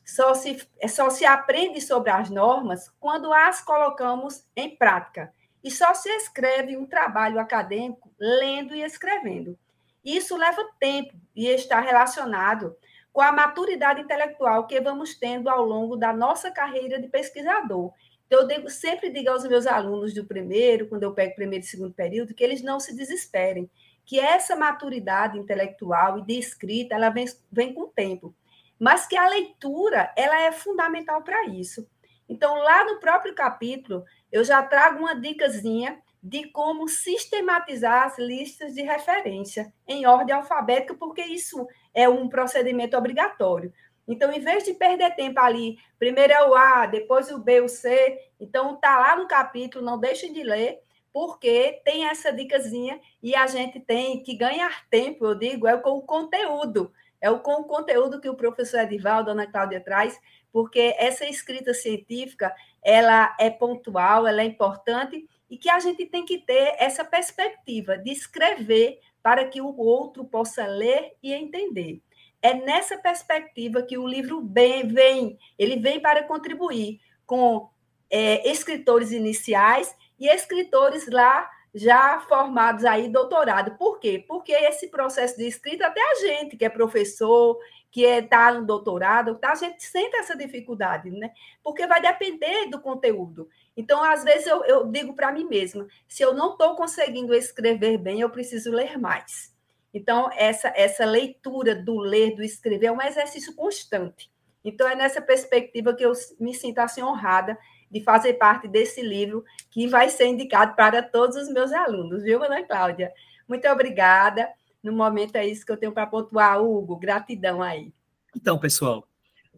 Só 0.04 0.32
se, 0.32 0.66
só 0.88 1.10
se 1.10 1.26
aprende 1.26 1.82
sobre 1.82 2.10
as 2.10 2.30
normas 2.30 2.90
quando 2.98 3.30
as 3.30 3.60
colocamos 3.60 4.46
em 4.56 4.74
prática. 4.74 5.30
E 5.62 5.70
só 5.70 5.92
se 5.92 6.08
escreve 6.08 6.78
um 6.78 6.86
trabalho 6.86 7.38
acadêmico 7.38 8.10
lendo 8.18 8.74
e 8.74 8.82
escrevendo. 8.82 9.58
Isso 10.02 10.34
leva 10.34 10.66
tempo 10.80 11.14
e 11.36 11.46
está 11.46 11.78
relacionado 11.80 12.74
com 13.12 13.20
a 13.20 13.32
maturidade 13.32 14.00
intelectual 14.00 14.66
que 14.66 14.80
vamos 14.80 15.14
tendo 15.14 15.50
ao 15.50 15.62
longo 15.62 15.96
da 15.96 16.12
nossa 16.12 16.50
carreira 16.50 16.98
de 17.00 17.08
pesquisador. 17.08 17.92
Então, 18.26 18.48
eu 18.50 18.70
sempre 18.70 19.10
digo 19.10 19.30
aos 19.30 19.44
meus 19.44 19.66
alunos 19.66 20.14
do 20.14 20.24
primeiro, 20.24 20.86
quando 20.88 21.02
eu 21.02 21.12
pego 21.12 21.34
primeiro 21.34 21.64
e 21.64 21.68
segundo 21.68 21.92
período, 21.92 22.34
que 22.34 22.44
eles 22.44 22.62
não 22.62 22.78
se 22.78 22.94
desesperem, 22.94 23.70
que 24.08 24.18
essa 24.18 24.56
maturidade 24.56 25.38
intelectual 25.38 26.18
e 26.18 26.22
de 26.22 26.38
escrita, 26.38 26.94
ela 26.94 27.10
vem, 27.10 27.26
vem 27.52 27.74
com 27.74 27.82
o 27.82 27.88
tempo, 27.88 28.34
mas 28.78 29.06
que 29.06 29.14
a 29.14 29.28
leitura, 29.28 30.10
ela 30.16 30.40
é 30.40 30.50
fundamental 30.50 31.22
para 31.22 31.44
isso. 31.44 31.86
Então, 32.26 32.56
lá 32.56 32.86
no 32.86 33.00
próprio 33.00 33.34
capítulo, 33.34 34.02
eu 34.32 34.42
já 34.42 34.62
trago 34.62 35.00
uma 35.00 35.14
dicasinha 35.14 36.00
de 36.22 36.50
como 36.50 36.88
sistematizar 36.88 38.06
as 38.06 38.18
listas 38.18 38.72
de 38.72 38.80
referência 38.80 39.70
em 39.86 40.06
ordem 40.06 40.34
alfabética, 40.34 40.94
porque 40.94 41.22
isso 41.22 41.66
é 41.92 42.08
um 42.08 42.30
procedimento 42.30 42.96
obrigatório. 42.96 43.70
Então, 44.08 44.32
em 44.32 44.40
vez 44.40 44.64
de 44.64 44.72
perder 44.72 45.16
tempo 45.16 45.38
ali, 45.38 45.76
primeiro 45.98 46.32
é 46.32 46.48
o 46.48 46.54
A, 46.54 46.86
depois 46.86 47.30
o 47.30 47.38
B, 47.38 47.60
o 47.60 47.68
C, 47.68 48.18
então 48.40 48.74
tá 48.76 48.98
lá 48.98 49.16
no 49.16 49.28
capítulo, 49.28 49.84
não 49.84 50.00
deixem 50.00 50.32
de 50.32 50.42
ler, 50.42 50.80
porque 51.12 51.80
tem 51.84 52.06
essa 52.06 52.32
dicasinha 52.32 53.00
e 53.22 53.34
a 53.34 53.46
gente 53.46 53.80
tem 53.80 54.22
que 54.22 54.36
ganhar 54.36 54.86
tempo, 54.88 55.26
eu 55.26 55.34
digo, 55.34 55.66
é 55.66 55.76
com 55.76 55.90
o 55.90 56.02
conteúdo. 56.02 56.92
É 57.20 57.30
com 57.34 57.62
o 57.62 57.64
conteúdo 57.64 58.20
que 58.20 58.28
o 58.28 58.36
professor 58.36 58.80
Edivaldo, 58.80 59.30
Ana 59.30 59.46
Cláudia 59.46 59.80
traz, 59.80 60.20
porque 60.52 60.94
essa 60.98 61.26
escrita 61.26 61.74
científica, 61.74 62.54
ela 62.82 63.34
é 63.38 63.50
pontual, 63.50 64.26
ela 64.26 64.40
é 64.40 64.44
importante 64.44 65.28
e 65.50 65.56
que 65.56 65.68
a 65.68 65.80
gente 65.80 66.06
tem 66.06 66.24
que 66.24 66.38
ter 66.38 66.76
essa 66.78 67.04
perspectiva 67.04 67.98
de 67.98 68.10
escrever 68.10 69.00
para 69.22 69.46
que 69.46 69.60
o 69.60 69.76
outro 69.76 70.24
possa 70.24 70.66
ler 70.66 71.14
e 71.22 71.32
entender. 71.32 72.00
É 72.40 72.54
nessa 72.54 72.96
perspectiva 72.96 73.82
que 73.82 73.98
o 73.98 74.06
livro 74.06 74.46
vem, 74.46 75.36
ele 75.58 75.76
vem 75.76 76.00
para 76.00 76.22
contribuir 76.22 77.00
com 77.26 77.68
é, 78.10 78.48
escritores 78.48 79.10
iniciais 79.10 79.94
e 80.18 80.28
escritores 80.28 81.08
lá 81.08 81.50
já 81.74 82.20
formados 82.20 82.84
aí 82.84 83.08
doutorado. 83.08 83.76
Por 83.76 83.98
quê? 83.98 84.24
Porque 84.26 84.52
esse 84.52 84.88
processo 84.88 85.36
de 85.36 85.46
escrita, 85.46 85.86
até 85.86 86.00
a 86.00 86.14
gente 86.16 86.56
que 86.56 86.64
é 86.64 86.68
professor, 86.68 87.58
que 87.90 88.02
está 88.02 88.16
é, 88.16 88.22
tá 88.22 88.52
no 88.52 88.66
doutorado, 88.66 89.36
tá, 89.36 89.52
a 89.52 89.54
gente 89.54 89.82
sente 89.82 90.16
essa 90.16 90.36
dificuldade, 90.36 91.10
né? 91.10 91.30
Porque 91.62 91.86
vai 91.86 92.00
depender 92.00 92.66
do 92.68 92.80
conteúdo. 92.80 93.48
Então, 93.76 94.02
às 94.02 94.24
vezes, 94.24 94.46
eu, 94.46 94.64
eu 94.64 94.86
digo 94.86 95.14
para 95.14 95.32
mim 95.32 95.44
mesma: 95.44 95.86
se 96.06 96.22
eu 96.22 96.34
não 96.34 96.52
estou 96.52 96.74
conseguindo 96.74 97.34
escrever 97.34 97.98
bem, 97.98 98.20
eu 98.20 98.30
preciso 98.30 98.70
ler 98.70 98.98
mais. 98.98 99.56
Então, 99.92 100.28
essa, 100.34 100.72
essa 100.76 101.04
leitura 101.04 101.74
do 101.74 101.98
ler, 101.98 102.34
do 102.34 102.42
escrever, 102.42 102.86
é 102.86 102.92
um 102.92 103.00
exercício 103.00 103.54
constante. 103.54 104.30
Então, 104.62 104.86
é 104.86 104.94
nessa 104.94 105.22
perspectiva 105.22 105.94
que 105.94 106.04
eu 106.04 106.12
me 106.38 106.52
sinto 106.52 106.78
assim 106.78 107.02
honrada 107.02 107.56
de 107.90 108.02
fazer 108.02 108.34
parte 108.34 108.68
desse 108.68 109.02
livro 109.02 109.44
que 109.70 109.86
vai 109.86 110.08
ser 110.10 110.26
indicado 110.26 110.74
para 110.74 111.02
todos 111.02 111.36
os 111.36 111.48
meus 111.48 111.72
alunos, 111.72 112.22
viu, 112.22 112.42
Ana 112.42 112.62
Cláudia? 112.62 113.12
Muito 113.48 113.66
obrigada. 113.68 114.48
No 114.82 114.92
momento 114.92 115.36
é 115.36 115.46
isso 115.46 115.64
que 115.64 115.72
eu 115.72 115.76
tenho 115.76 115.92
para 115.92 116.06
pontuar, 116.06 116.62
Hugo. 116.62 116.96
Gratidão 116.96 117.62
aí. 117.62 117.92
Então, 118.36 118.58
pessoal, 118.58 119.08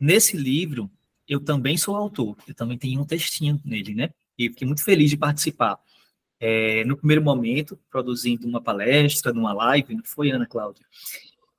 nesse 0.00 0.36
livro 0.36 0.90
eu 1.28 1.38
também 1.38 1.76
sou 1.76 1.94
autor, 1.94 2.36
eu 2.48 2.54
também 2.54 2.76
tenho 2.76 3.00
um 3.00 3.04
textinho 3.04 3.60
nele, 3.64 3.94
né? 3.94 4.10
E 4.36 4.48
fiquei 4.48 4.66
muito 4.66 4.82
feliz 4.82 5.10
de 5.10 5.16
participar. 5.16 5.78
É, 6.40 6.82
no 6.84 6.96
primeiro 6.96 7.22
momento, 7.22 7.78
produzindo 7.90 8.48
uma 8.48 8.60
palestra, 8.60 9.32
numa 9.32 9.52
live, 9.52 9.94
não 9.94 10.02
foi, 10.02 10.30
Ana 10.30 10.46
Cláudia? 10.46 10.84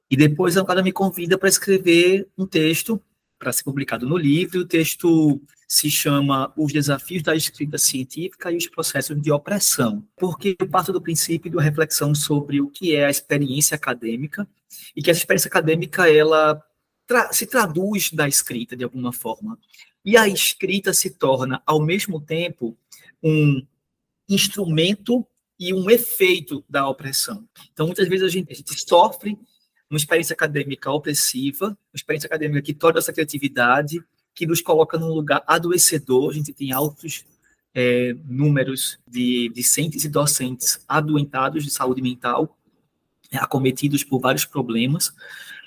E 0.09 0.17
depois 0.17 0.57
a 0.57 0.65
Ana 0.67 0.81
me 0.81 0.91
convida 0.91 1.37
para 1.37 1.47
escrever 1.47 2.27
um 2.37 2.45
texto 2.45 3.01
para 3.41 3.51
ser 3.51 3.63
publicado 3.63 4.07
no 4.07 4.15
livro. 4.15 4.59
O 4.59 4.65
texto 4.65 5.41
se 5.67 5.89
chama 5.89 6.53
Os 6.55 6.71
Desafios 6.71 7.23
da 7.23 7.35
Escrita 7.35 7.75
Científica 7.79 8.51
e 8.51 8.57
os 8.57 8.67
Processos 8.67 9.19
de 9.19 9.31
Opressão, 9.31 10.07
porque 10.15 10.55
eu 10.59 10.69
parto 10.69 10.93
do 10.93 11.01
princípio 11.01 11.51
da 11.51 11.59
reflexão 11.59 12.13
sobre 12.13 12.61
o 12.61 12.69
que 12.69 12.95
é 12.95 13.05
a 13.05 13.09
experiência 13.09 13.73
acadêmica 13.73 14.47
e 14.95 15.01
que 15.01 15.09
essa 15.09 15.19
experiência 15.19 15.47
acadêmica 15.47 16.07
ela 16.07 16.61
tra 17.07 17.33
se 17.33 17.47
traduz 17.47 18.11
da 18.11 18.27
escrita 18.27 18.77
de 18.77 18.83
alguma 18.83 19.11
forma. 19.11 19.57
E 20.05 20.15
a 20.15 20.27
escrita 20.27 20.93
se 20.93 21.09
torna, 21.09 21.63
ao 21.65 21.81
mesmo 21.81 22.21
tempo, 22.21 22.77
um 23.23 23.65
instrumento 24.29 25.25
e 25.59 25.73
um 25.73 25.89
efeito 25.89 26.63
da 26.69 26.87
opressão. 26.87 27.47
Então, 27.73 27.87
muitas 27.87 28.07
vezes 28.07 28.25
a 28.25 28.29
gente, 28.29 28.51
a 28.51 28.55
gente 28.55 28.87
sofre 28.87 29.35
uma 29.91 29.97
experiência 29.97 30.33
acadêmica 30.33 30.89
opressiva, 30.89 31.67
uma 31.67 31.95
experiência 31.95 32.25
acadêmica 32.25 32.61
que 32.61 32.73
torna 32.73 32.99
essa 32.99 33.11
criatividade, 33.11 34.01
que 34.33 34.47
nos 34.47 34.61
coloca 34.61 34.97
num 34.97 35.09
lugar 35.09 35.43
adoecedor. 35.45 36.31
A 36.31 36.33
gente 36.33 36.53
tem 36.53 36.71
altos 36.71 37.25
é, 37.75 38.15
números 38.25 38.97
de 39.05 39.49
discentes 39.49 40.05
e 40.05 40.09
docentes 40.09 40.83
adoentados 40.87 41.65
de 41.65 41.69
saúde 41.69 42.01
mental, 42.01 42.57
é, 43.29 43.37
acometidos 43.37 44.01
por 44.01 44.21
vários 44.21 44.45
problemas. 44.45 45.13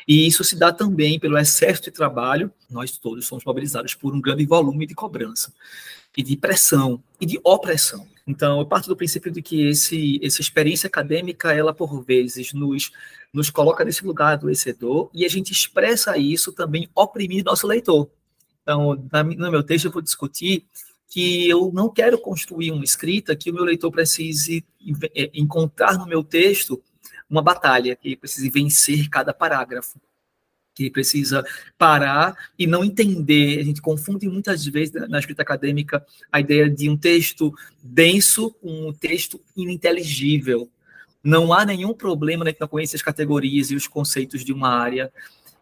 E 0.08 0.26
isso 0.26 0.42
se 0.42 0.56
dá 0.56 0.72
também 0.72 1.20
pelo 1.20 1.36
excesso 1.36 1.82
de 1.82 1.90
trabalho. 1.90 2.50
Nós 2.70 2.96
todos 2.96 3.26
somos 3.26 3.44
mobilizados 3.44 3.94
por 3.94 4.14
um 4.14 4.20
grande 4.20 4.46
volume 4.46 4.86
de 4.86 4.94
cobrança, 4.94 5.52
e 6.16 6.22
de 6.22 6.34
pressão, 6.36 7.02
e 7.20 7.26
de 7.26 7.38
opressão. 7.44 8.06
Então, 8.26 8.58
eu 8.58 8.66
parto 8.66 8.88
do 8.88 8.96
princípio 8.96 9.30
de 9.30 9.42
que 9.42 9.66
esse, 9.68 10.18
essa 10.22 10.40
experiência 10.40 10.86
acadêmica, 10.86 11.52
ela 11.52 11.74
por 11.74 12.02
vezes 12.02 12.52
nos, 12.54 12.90
nos 13.32 13.50
coloca 13.50 13.84
nesse 13.84 14.04
lugar 14.04 14.32
adoecedor 14.32 15.10
e 15.12 15.24
a 15.24 15.28
gente 15.28 15.52
expressa 15.52 16.16
isso 16.16 16.52
também 16.52 16.88
oprimindo 16.94 17.50
nosso 17.50 17.66
leitor. 17.66 18.08
Então, 18.62 18.94
no 19.36 19.50
meu 19.50 19.62
texto 19.62 19.86
eu 19.86 19.90
vou 19.90 20.00
discutir 20.00 20.66
que 21.06 21.48
eu 21.48 21.70
não 21.72 21.90
quero 21.90 22.18
construir 22.18 22.70
uma 22.70 22.82
escrita 22.82 23.36
que 23.36 23.50
o 23.50 23.54
meu 23.54 23.62
leitor 23.62 23.90
precise 23.90 24.64
é, 25.14 25.30
encontrar 25.34 25.98
no 25.98 26.06
meu 26.06 26.24
texto 26.24 26.82
uma 27.28 27.42
batalha, 27.42 27.94
que 27.94 28.16
precise 28.16 28.48
vencer 28.48 29.08
cada 29.10 29.34
parágrafo 29.34 30.00
que 30.74 30.90
precisa 30.90 31.44
parar 31.78 32.36
e 32.58 32.66
não 32.66 32.84
entender. 32.84 33.60
A 33.60 33.64
gente 33.64 33.80
confunde 33.80 34.28
muitas 34.28 34.66
vezes 34.66 34.92
na 35.08 35.18
escrita 35.18 35.42
acadêmica 35.42 36.04
a 36.32 36.40
ideia 36.40 36.68
de 36.68 36.90
um 36.90 36.96
texto 36.96 37.54
denso 37.82 38.50
com 38.60 38.88
um 38.88 38.92
texto 38.92 39.40
ininteligível. 39.56 40.68
Não 41.22 41.52
há 41.52 41.64
nenhum 41.64 41.94
problema 41.94 42.44
né, 42.44 42.52
que 42.52 42.60
não 42.60 42.68
conheça 42.68 42.96
as 42.96 43.02
categorias 43.02 43.70
e 43.70 43.76
os 43.76 43.86
conceitos 43.86 44.44
de 44.44 44.52
uma 44.52 44.68
área, 44.68 45.12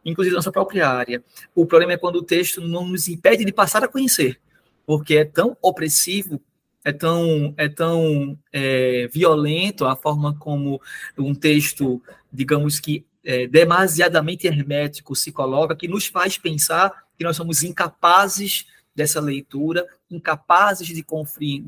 inclusive 0.05 0.35
nossa 0.35 0.51
própria 0.51 0.88
área. 0.88 1.22
O 1.55 1.66
problema 1.66 1.92
é 1.92 1.96
quando 1.98 2.16
o 2.16 2.22
texto 2.22 2.61
não 2.61 2.88
nos 2.88 3.07
impede 3.07 3.44
de 3.44 3.53
passar 3.53 3.85
a 3.85 3.88
conhecer, 3.88 4.40
porque 4.87 5.16
é 5.16 5.25
tão 5.25 5.57
opressivo 5.62 6.40
é 6.85 6.92
tão, 6.92 7.55
é 7.57 7.68
tão 7.68 8.37
é, 8.53 9.09
violento 9.09 9.85
a 9.85 9.94
forma 9.94 10.35
como 10.38 10.81
um 11.16 11.35
texto, 11.35 12.03
digamos 12.33 12.81
que 12.81 13.05
é, 13.25 13.47
demasiadamente 13.47 14.47
hermético 14.47 15.15
se 15.15 15.31
coloca, 15.33 15.77
que 15.77 15.89
nos 15.89 16.07
faz 16.07 16.37
pensar 16.39 17.05
que 17.17 17.25
nós 17.25 17.37
somos 17.37 17.63
incapazes 17.63 18.67
dessa 18.95 19.21
leitura, 19.21 19.87
incapazes 20.11 20.89
de, 20.89 21.05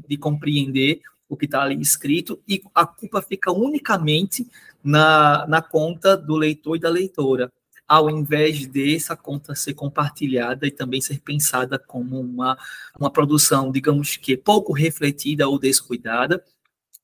de 0.08 0.16
compreender 0.16 1.00
o 1.28 1.36
que 1.36 1.46
está 1.46 1.62
ali 1.62 1.80
escrito, 1.80 2.40
e 2.46 2.62
a 2.74 2.86
culpa 2.86 3.22
fica 3.22 3.50
unicamente 3.50 4.46
na, 4.82 5.46
na 5.46 5.62
conta 5.62 6.16
do 6.16 6.36
leitor 6.36 6.76
e 6.76 6.80
da 6.80 6.90
leitora. 6.90 7.50
ao 7.86 8.08
invés 8.10 8.66
dessa 8.66 9.16
conta 9.16 9.54
ser 9.54 9.74
compartilhada 9.74 10.66
e 10.66 10.70
também 10.70 11.00
ser 11.00 11.20
pensada 11.20 11.78
como 11.78 12.18
uma, 12.18 12.56
uma 12.98 13.10
produção, 13.10 13.70
digamos 13.70 14.16
que 14.16 14.36
pouco 14.36 14.72
refletida 14.72 15.46
ou 15.48 15.58
descuidada, 15.58 16.42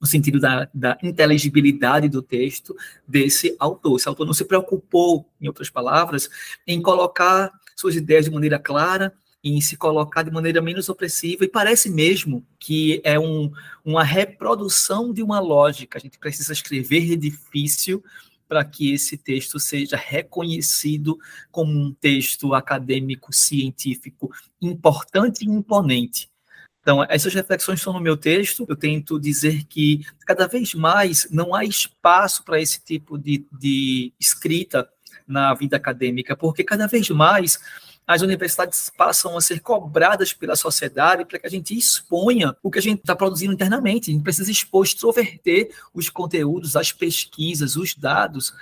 no 0.01 0.07
sentido 0.07 0.41
da, 0.41 0.69
da, 0.73 0.97
inteligibilidade 1.03 2.09
do 2.09 2.23
texto 2.23 2.75
desse 3.07 3.55
autor. 3.59 3.97
Esse 3.97 4.09
autor 4.09 4.27
não 4.27 4.33
se 4.33 4.45
preocupou, 4.45 5.29
em 5.41 5.47
outras 5.47 5.69
palavras, 5.69 6.31
em 6.67 6.81
colocar 6.81 7.51
suas 7.77 7.95
ideias 7.95 8.25
de 8.25 8.31
maneira 8.31 8.59
clara, 8.59 9.13
em 9.43 9.61
se 9.61 9.77
colocar 9.77 10.23
de 10.23 10.31
maneira 10.31 10.61
menos 10.61 10.89
opressiva, 10.89 11.45
e 11.45 11.49
parece 11.49 11.91
mesmo 11.91 12.45
que 12.59 13.01
é 13.05 13.19
um, 13.19 13.51
uma 13.85 14.05
reprodução 14.05 15.13
de 15.13 15.23
uma 15.23 15.41
lógica. 15.41 15.99
A 15.99 16.01
gente 16.01 16.19
precisa 16.19 16.53
escrever 16.53 17.17
difícil 17.17 18.03
para 18.47 18.65
que 18.65 18.93
esse 18.93 19.17
texto 19.17 19.61
seja 19.61 19.97
reconhecido 19.97 21.19
como 21.51 21.73
um 21.73 21.93
texto 21.93 22.53
acadêmico, 22.53 23.33
científico 23.33 24.31
importante 24.61 25.45
e 25.45 25.49
imponente. 25.49 26.30
Então, 26.81 27.05
essas 27.09 27.35
reflexões 27.35 27.79
estão 27.79 27.93
no 27.93 28.01
meu 28.01 28.17
texto. 28.17 28.65
Eu 28.69 28.77
tento 28.77 29.21
dizer 29.21 29.65
que 29.65 30.05
cada 30.27 30.47
vez 30.47 30.75
mais 30.75 31.29
não 31.31 31.55
há 31.55 31.65
espaço 31.65 32.43
para 32.43 32.61
esse 32.61 32.83
tipo 32.83 33.19
de, 33.19 33.47
de 33.53 34.13
escrita 34.19 34.89
na 35.27 35.55
vida 35.55 35.77
acadêmica, 35.77 36.37
porque 36.37 36.65
cada 36.65 36.87
vez 36.87 37.09
mais 37.11 37.59
as 38.07 38.23
universidades 38.23 38.91
passam 38.97 39.37
a 39.37 39.41
ser 39.41 39.61
cobradas 39.61 40.33
pela 40.33 40.57
sociedade 40.57 41.25
para 41.25 41.39
que 41.39 41.47
a 41.47 41.51
gente 41.51 41.77
exponha 41.79 42.57
o 42.61 42.69
que 42.69 42.81
a 42.81 42.83
gente 42.83 43.01
está 43.01 43.15
produzindo 43.15 43.53
internamente. 43.53 44.11
A 44.11 44.15
gente 44.15 44.25
precisa 44.25 44.51
expor, 44.51 44.85
extroverter 44.85 45.71
os 45.95 46.09
conteúdos, 46.09 46.75
as 46.75 46.91
pesquisas, 46.91 47.77
os 47.77 47.95
dados 47.95 48.53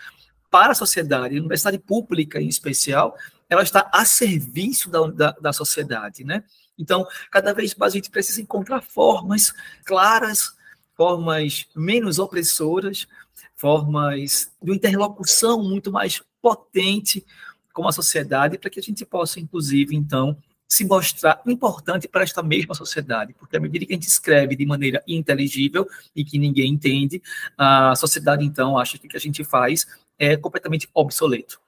para 0.50 0.72
a 0.72 0.74
sociedade. 0.74 1.37
A 1.37 1.40
universidade 1.40 1.78
pública, 1.78 2.42
em 2.42 2.48
especial, 2.48 3.16
ela 3.48 3.62
está 3.62 3.88
a 3.90 4.04
serviço 4.04 4.90
da, 4.90 5.07
da, 5.07 5.31
da 5.40 5.52
sociedade, 5.52 6.24
né? 6.24 6.44
Então, 6.78 7.06
cada 7.30 7.52
vez 7.52 7.74
mais 7.74 7.92
a 7.92 7.96
gente 7.96 8.10
precisa 8.10 8.40
encontrar 8.40 8.80
formas 8.82 9.52
claras, 9.84 10.52
formas 10.94 11.66
menos 11.74 12.18
opressoras, 12.18 13.06
formas 13.54 14.50
de 14.62 14.72
interlocução 14.72 15.62
muito 15.62 15.90
mais 15.90 16.22
potente 16.40 17.24
com 17.72 17.86
a 17.86 17.92
sociedade, 17.92 18.58
para 18.58 18.70
que 18.70 18.80
a 18.80 18.82
gente 18.82 19.04
possa, 19.04 19.40
inclusive, 19.40 19.94
então, 19.94 20.36
se 20.68 20.84
mostrar 20.84 21.40
importante 21.46 22.06
para 22.06 22.22
esta 22.22 22.42
mesma 22.42 22.74
sociedade, 22.74 23.34
porque 23.34 23.56
à 23.56 23.60
medida 23.60 23.86
que 23.86 23.92
a 23.92 23.96
gente 23.96 24.08
escreve 24.08 24.54
de 24.54 24.66
maneira 24.66 25.02
inteligível 25.06 25.88
e 26.14 26.24
que 26.24 26.38
ninguém 26.38 26.72
entende, 26.72 27.22
a 27.56 27.94
sociedade, 27.96 28.44
então, 28.44 28.76
acha 28.76 28.98
que 28.98 29.06
o 29.06 29.10
que 29.10 29.16
a 29.16 29.20
gente 29.20 29.42
faz 29.44 29.86
é 30.18 30.36
completamente 30.36 30.88
obsoleto 30.92 31.60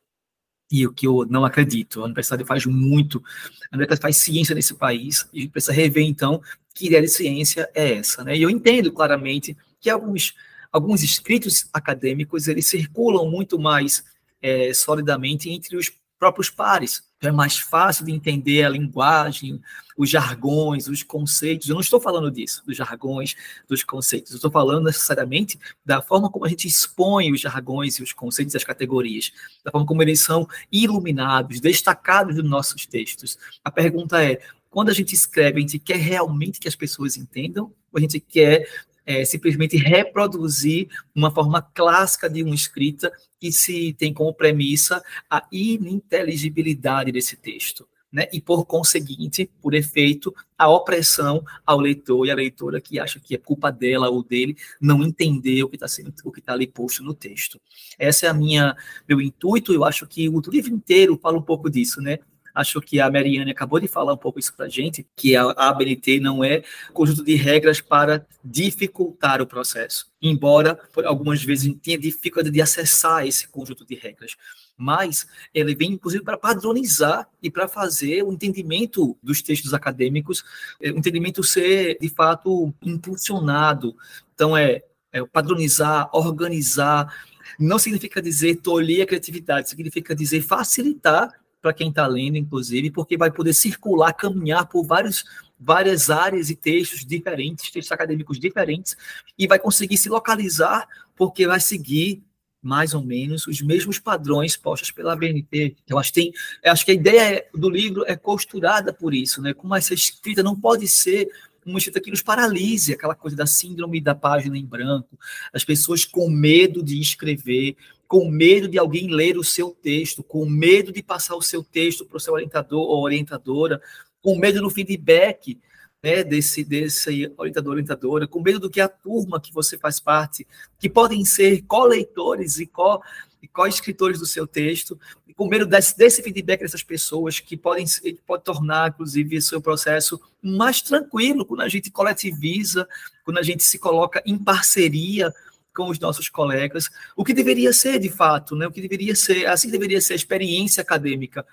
e 0.71 0.87
o 0.87 0.93
que 0.93 1.07
eu 1.07 1.27
não 1.29 1.45
acredito. 1.45 2.01
A 2.01 2.05
universidade 2.05 2.45
faz 2.45 2.65
muito, 2.65 3.23
a 3.71 3.77
universidade 3.77 4.01
faz 4.01 4.17
ciência 4.19 4.55
nesse 4.55 4.75
país, 4.75 5.29
e 5.33 5.39
a 5.39 5.41
gente 5.43 5.51
precisa 5.51 5.73
rever, 5.73 6.05
então, 6.05 6.41
que 6.75 6.87
ideia 6.87 7.03
de 7.03 7.09
ciência 7.09 7.69
é 7.75 7.95
essa. 7.95 8.23
Né? 8.23 8.37
E 8.37 8.43
eu 8.43 8.51
entendo 8.51 8.93
claramente 8.93 9.57
que 9.81 9.91
alguns, 9.91 10.35
alguns 10.71 11.03
escritos 11.03 11.69
acadêmicos, 11.73 12.47
eles 12.47 12.67
circulam 12.67 13.29
muito 13.29 13.59
mais 13.59 14.05
é, 14.41 14.73
solidamente 14.73 15.51
entre 15.51 15.77
os 15.77 15.91
próprios 16.19 16.49
pares. 16.49 17.03
Então 17.21 17.29
é 17.29 17.33
mais 17.35 17.59
fácil 17.59 18.07
de 18.07 18.13
entender 18.13 18.63
a 18.65 18.69
linguagem, 18.71 19.61
os 19.95 20.09
jargões, 20.09 20.89
os 20.89 21.03
conceitos. 21.03 21.69
Eu 21.69 21.75
não 21.75 21.83
estou 21.83 22.01
falando 22.01 22.31
disso, 22.31 22.63
dos 22.65 22.75
jargões, 22.75 23.37
dos 23.69 23.85
conceitos. 23.85 24.33
Eu 24.33 24.37
estou 24.37 24.51
falando 24.51 24.87
necessariamente 24.87 25.61
da 25.85 26.01
forma 26.01 26.31
como 26.31 26.47
a 26.47 26.49
gente 26.49 26.67
expõe 26.67 27.31
os 27.31 27.43
jargões 27.43 27.97
e 27.97 28.03
os 28.03 28.15
conceitos 28.15 28.57
as 28.57 28.65
categorias, 28.65 29.33
da 29.63 29.71
forma 29.71 29.87
como 29.87 30.03
eles 30.03 30.21
são 30.21 30.49
iluminados, 30.73 31.61
destacados 31.61 32.37
nos 32.37 32.49
nossos 32.49 32.87
textos. 32.87 33.39
A 33.63 33.71
pergunta 33.71 34.25
é: 34.25 34.41
quando 34.71 34.89
a 34.89 34.95
gente 34.95 35.15
escreve, 35.15 35.59
a 35.59 35.61
gente 35.61 35.79
quer 35.79 35.99
realmente 35.99 36.59
que 36.59 36.69
as 36.69 36.75
pessoas 36.75 37.19
entendam? 37.19 37.67
Ou 37.93 37.99
a 37.99 38.01
gente 38.01 38.19
quer 38.19 38.67
é, 39.11 39.25
simplesmente 39.25 39.77
reproduzir 39.77 40.89
uma 41.13 41.33
forma 41.33 41.61
clássica 41.61 42.31
de 42.31 42.45
uma 42.45 42.55
escrita 42.55 43.11
que 43.41 43.51
se 43.51 43.93
tem 43.95 44.15
como 44.15 44.33
premissa 44.33 45.03
a 45.29 45.45
ininteligibilidade 45.51 47.11
desse 47.11 47.37
texto. 47.37 47.89
Né? 48.13 48.29
E, 48.33 48.41
por 48.41 48.65
conseguinte, 48.67 49.51
por 49.61 49.75
efeito, 49.75 50.33
a 50.57 50.69
opressão 50.69 51.45
ao 51.67 51.81
leitor 51.81 52.27
e 52.27 52.31
à 52.31 52.35
leitora 52.35 52.81
que 52.81 53.01
acha 53.01 53.19
que 53.19 53.35
é 53.35 53.39
culpa 53.39 53.73
dela 53.73 54.09
ou 54.09 54.23
dele 54.23 54.57
não 54.81 55.03
entender 55.03 55.65
o 55.65 55.69
que 55.69 55.77
está 55.77 55.89
sendo 55.89 56.13
o 56.25 56.31
que 56.31 56.39
está 56.39 56.53
ali 56.53 56.69
posto 56.69 57.03
no 57.03 57.15
texto. 57.15 57.61
Essa 57.99 58.27
é 58.27 58.29
a 58.29 58.35
minha 58.35 58.77
meu 59.09 59.21
intuito. 59.21 59.73
Eu 59.73 59.85
acho 59.85 60.07
que 60.07 60.29
o 60.29 60.41
livro 60.49 60.73
inteiro 60.73 61.19
fala 61.21 61.39
um 61.39 61.43
pouco 61.43 61.69
disso, 61.69 62.01
né? 62.01 62.19
Acho 62.55 62.81
que 62.81 63.01
a 63.01 63.11
Mariane 63.11 63.51
acabou 63.51 63.81
de 63.81 63.89
falar 63.89 64.13
um 64.13 64.17
pouco 64.17 64.39
isso 64.39 64.55
para 64.55 64.67
a 64.67 64.69
gente, 64.69 65.07
que 65.17 65.37
a 65.37 65.51
ABNT 65.51 66.21
não 66.21 66.43
é 66.43 66.63
conjunto 66.93 67.25
de 67.25 67.35
regras 67.35 67.81
para 67.81 68.27
dificultar 68.45 69.41
o 69.41 69.47
processo, 69.47 70.07
embora 70.21 70.79
algumas 71.05 71.43
vezes 71.43 71.75
tenha 71.83 71.99
dificuldade 71.99 72.53
de 72.53 72.61
acessar 72.61 73.27
esse 73.27 73.49
conjunto 73.49 73.85
de 73.85 73.95
regras. 73.95 74.37
Mas 74.77 75.27
ele 75.53 75.75
vem, 75.75 75.93
inclusive, 75.93 76.25
para 76.25 76.39
padronizar 76.39 77.29
e 77.43 77.51
para 77.51 77.69
fazer 77.69 78.23
o 78.23 78.33
entendimento 78.33 79.17
dos 79.23 79.43
textos 79.43 79.75
acadêmicos, 79.75 80.43
é, 80.81 80.91
o 80.91 80.99
entendimento 80.99 81.43
ser, 81.43 81.99
de 82.01 82.09
fato, 82.09 82.73
impulsionado. 82.83 83.95
Então, 84.35 84.57
é, 84.57 84.83
é 85.13 85.25
padronizar, 85.25 86.09
organizar, 86.13 87.13
não 87.59 87.79
significa 87.79 88.23
dizer 88.23 88.57
tolir 88.57 89.03
a 89.03 89.07
criatividade, 89.07 89.69
significa 89.69 90.15
dizer 90.15 90.41
facilitar 90.41 91.40
para 91.61 91.73
quem 91.73 91.91
está 91.91 92.07
lendo, 92.07 92.37
inclusive, 92.37 92.91
porque 92.91 93.17
vai 93.17 93.31
poder 93.31 93.55
circular, 93.55 94.13
caminhar 94.13 94.67
por 94.67 94.85
vários, 94.85 95.25
várias 95.59 96.11
áreas 96.11 96.51
e 96.51 96.57
textos 96.57 97.05
diferentes, 97.05 97.71
textos 97.71 97.93
acadêmicos 97.93 98.39
diferentes, 98.39 98.97
e 99.39 99.47
vai 99.47 99.59
conseguir 99.59 99.97
se 99.97 100.09
localizar, 100.09 100.89
porque 101.15 101.47
vai 101.47 101.61
seguir 101.61 102.23
mais 102.63 102.93
ou 102.93 103.03
menos 103.03 103.47
os 103.47 103.63
mesmos 103.63 103.99
padrões 103.99 104.57
postos 104.57 104.91
pela 104.91 105.17
BNT. 105.17 105.77
Eu 105.89 105.99
acho, 105.99 106.13
tem, 106.13 106.33
eu 106.63 106.73
acho 106.73 106.85
que 106.85 106.91
a 106.91 106.95
ideia 106.95 107.47
do 107.55 107.71
livro 107.71 108.05
é 108.07 108.17
costurada 108.17 108.93
por 108.93 109.15
isso, 109.15 109.41
né? 109.41 109.55
Como 109.55 109.75
essa 109.75 109.95
escrita 109.95 110.43
não 110.43 110.59
pode 110.59 110.87
ser 110.87 111.29
uma 111.65 111.79
escrita 111.79 112.01
que 112.01 112.11
nos 112.11 112.23
paralise, 112.23 112.93
aquela 112.93 113.15
coisa 113.15 113.37
da 113.37 113.47
síndrome 113.47 114.01
da 114.01 114.15
página 114.15 114.57
em 114.57 114.65
branco, 114.65 115.19
as 115.53 115.65
pessoas 115.65 116.05
com 116.05 116.29
medo 116.29 116.83
de 116.83 117.01
escrever, 117.01 117.77
com 118.11 118.29
medo 118.29 118.67
de 118.67 118.77
alguém 118.77 119.07
ler 119.07 119.39
o 119.39 119.45
seu 119.45 119.71
texto, 119.71 120.21
com 120.25 120.45
medo 120.45 120.91
de 120.91 121.01
passar 121.01 121.37
o 121.37 121.43
seu 121.43 121.63
texto 121.63 122.05
para 122.05 122.17
o 122.17 122.21
seu 122.21 122.35
orientador 122.35 122.81
ou 122.81 123.05
orientadora, 123.05 123.81
com 124.21 124.37
medo 124.37 124.61
do 124.61 124.69
feedback 124.69 125.57
né, 126.03 126.25
desse, 126.25 126.65
desse 126.65 127.33
orientador 127.37 127.75
orientadora, 127.75 128.27
com 128.27 128.43
medo 128.43 128.59
do 128.59 128.69
que 128.69 128.81
a 128.81 128.89
turma 128.89 129.41
que 129.41 129.55
você 129.55 129.79
faz 129.79 130.01
parte, 130.01 130.45
que 130.77 130.91
podem 130.91 131.25
ser 131.25 131.63
co-leitores 131.69 132.59
e 132.59 132.67
co- 132.67 133.01
e 133.41 133.47
co-escritores 133.47 134.19
do 134.19 134.27
seu 134.27 134.45
texto, 134.45 134.99
com 135.37 135.47
medo 135.47 135.65
desse, 135.65 135.97
desse 135.97 136.21
feedback 136.21 136.63
dessas 136.63 136.83
pessoas, 136.83 137.39
que 137.39 137.57
podem 137.57 137.87
pode 138.27 138.43
tornar, 138.43 138.89
inclusive, 138.89 139.37
o 139.37 139.43
seu 139.43 139.61
processo 139.63 140.21
mais 140.43 140.83
tranquilo 140.83 141.47
quando 141.47 141.61
a 141.61 141.69
gente 141.69 141.93
coletiviza, 141.93 142.89
quando 143.25 143.39
a 143.39 143.43
gente 143.45 143.63
se 143.63 143.79
coloca 143.79 144.21
em 144.27 144.37
parceria 144.37 145.33
com 145.75 145.89
os 145.89 145.99
nossos 145.99 146.29
colegas, 146.29 146.91
o 147.17 147.25
que 147.25 147.33
deveria 147.33 147.73
ser 147.73 147.99
de 147.99 148.09
fato, 148.09 148.57
né? 148.57 148.67
O 148.67 148.71
que 148.71 148.81
deveria 148.81 149.15
ser, 149.15 149.47
assim 149.47 149.71
deveria 149.71 150.01
ser 150.01 150.15
a 150.15 150.17
experiência 150.17 150.81
acadêmica, 150.81 151.47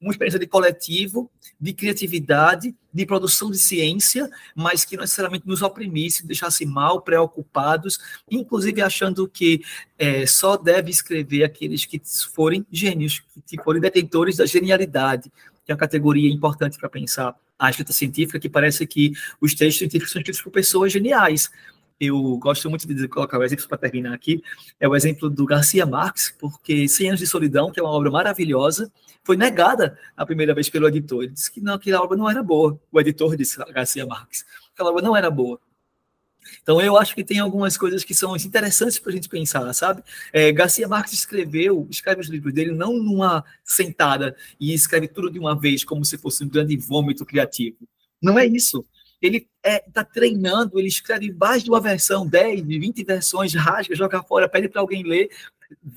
uma 0.00 0.10
experiência 0.10 0.38
de 0.38 0.46
coletivo, 0.46 1.30
de 1.60 1.72
criatividade, 1.72 2.74
de 2.92 3.06
produção 3.06 3.50
de 3.50 3.58
ciência, 3.58 4.28
mas 4.54 4.84
que 4.84 4.96
não 4.96 5.02
necessariamente 5.02 5.46
nos 5.46 5.62
oprimisse, 5.62 6.26
deixasse 6.26 6.64
mal, 6.64 7.02
preocupados, 7.02 7.98
inclusive 8.30 8.80
achando 8.80 9.28
que 9.28 9.62
é, 9.98 10.26
só 10.26 10.56
deve 10.56 10.90
escrever 10.90 11.44
aqueles 11.44 11.84
que 11.84 12.00
forem 12.34 12.66
gênios, 12.72 13.22
que 13.46 13.62
forem 13.62 13.80
detentores 13.80 14.36
da 14.36 14.46
genialidade, 14.46 15.30
que 15.64 15.70
é 15.70 15.74
uma 15.74 15.78
categoria 15.78 16.32
importante 16.32 16.78
para 16.78 16.88
pensar 16.88 17.36
a 17.58 17.68
escrita 17.68 17.92
científica, 17.92 18.40
que 18.40 18.48
parece 18.48 18.86
que 18.86 19.12
os 19.38 19.54
textos 19.54 19.78
científicos 19.78 20.12
são 20.12 20.20
escritos 20.20 20.40
por 20.40 20.50
pessoas 20.50 20.90
geniais, 20.90 21.50
eu 22.00 22.38
gosto 22.38 22.70
muito 22.70 22.86
de 22.86 23.06
colocar 23.08 23.38
o 23.38 23.44
exemplo 23.44 23.68
para 23.68 23.76
terminar 23.76 24.14
aqui, 24.14 24.42
é 24.80 24.88
o 24.88 24.96
exemplo 24.96 25.28
do 25.28 25.44
Garcia 25.44 25.84
Marques, 25.84 26.34
porque 26.38 26.88
100 26.88 27.08
Anos 27.08 27.20
de 27.20 27.26
Solidão, 27.26 27.70
que 27.70 27.78
é 27.78 27.82
uma 27.82 27.92
obra 27.92 28.10
maravilhosa, 28.10 28.90
foi 29.22 29.36
negada 29.36 29.98
a 30.16 30.24
primeira 30.24 30.54
vez 30.54 30.70
pelo 30.70 30.88
editor. 30.88 31.24
Ele 31.24 31.32
disse 31.32 31.52
que 31.52 31.60
não, 31.60 31.74
aquela 31.74 32.02
obra 32.02 32.16
não 32.16 32.28
era 32.28 32.42
boa. 32.42 32.80
O 32.90 32.98
editor 32.98 33.36
disse, 33.36 33.58
Garcia 33.70 34.06
Marques, 34.06 34.46
aquela 34.72 34.90
obra 34.90 35.02
não 35.02 35.14
era 35.14 35.30
boa. 35.30 35.60
Então, 36.62 36.80
eu 36.80 36.96
acho 36.96 37.14
que 37.14 37.22
tem 37.22 37.38
algumas 37.38 37.76
coisas 37.76 38.02
que 38.02 38.14
são 38.14 38.34
interessantes 38.34 38.98
para 38.98 39.12
a 39.12 39.14
gente 39.14 39.28
pensar, 39.28 39.70
sabe? 39.74 40.02
É, 40.32 40.50
Garcia 40.50 40.88
Marques 40.88 41.12
escreveu, 41.12 41.86
escreve 41.90 42.22
os 42.22 42.28
livros 42.28 42.54
dele 42.54 42.72
não 42.72 42.94
numa 42.94 43.44
sentada 43.62 44.34
e 44.58 44.72
escreve 44.72 45.06
tudo 45.06 45.30
de 45.30 45.38
uma 45.38 45.54
vez, 45.54 45.84
como 45.84 46.02
se 46.02 46.16
fosse 46.16 46.42
um 46.42 46.48
grande 46.48 46.76
vômito 46.78 47.26
criativo. 47.26 47.76
Não 48.22 48.38
é 48.38 48.46
isso 48.46 48.86
ele 49.20 49.48
está 49.64 49.70
é, 49.70 49.78
tá 49.78 50.04
treinando, 50.04 50.78
ele 50.78 50.88
escreve 50.88 51.32
mais 51.32 51.62
de 51.62 51.70
uma 51.70 51.80
versão, 51.80 52.26
10, 52.26 52.62
20 52.62 53.04
versões, 53.04 53.54
rasga, 53.54 53.94
joga 53.94 54.22
fora, 54.22 54.48
pede 54.48 54.68
para 54.68 54.80
alguém 54.80 55.02
ler, 55.02 55.30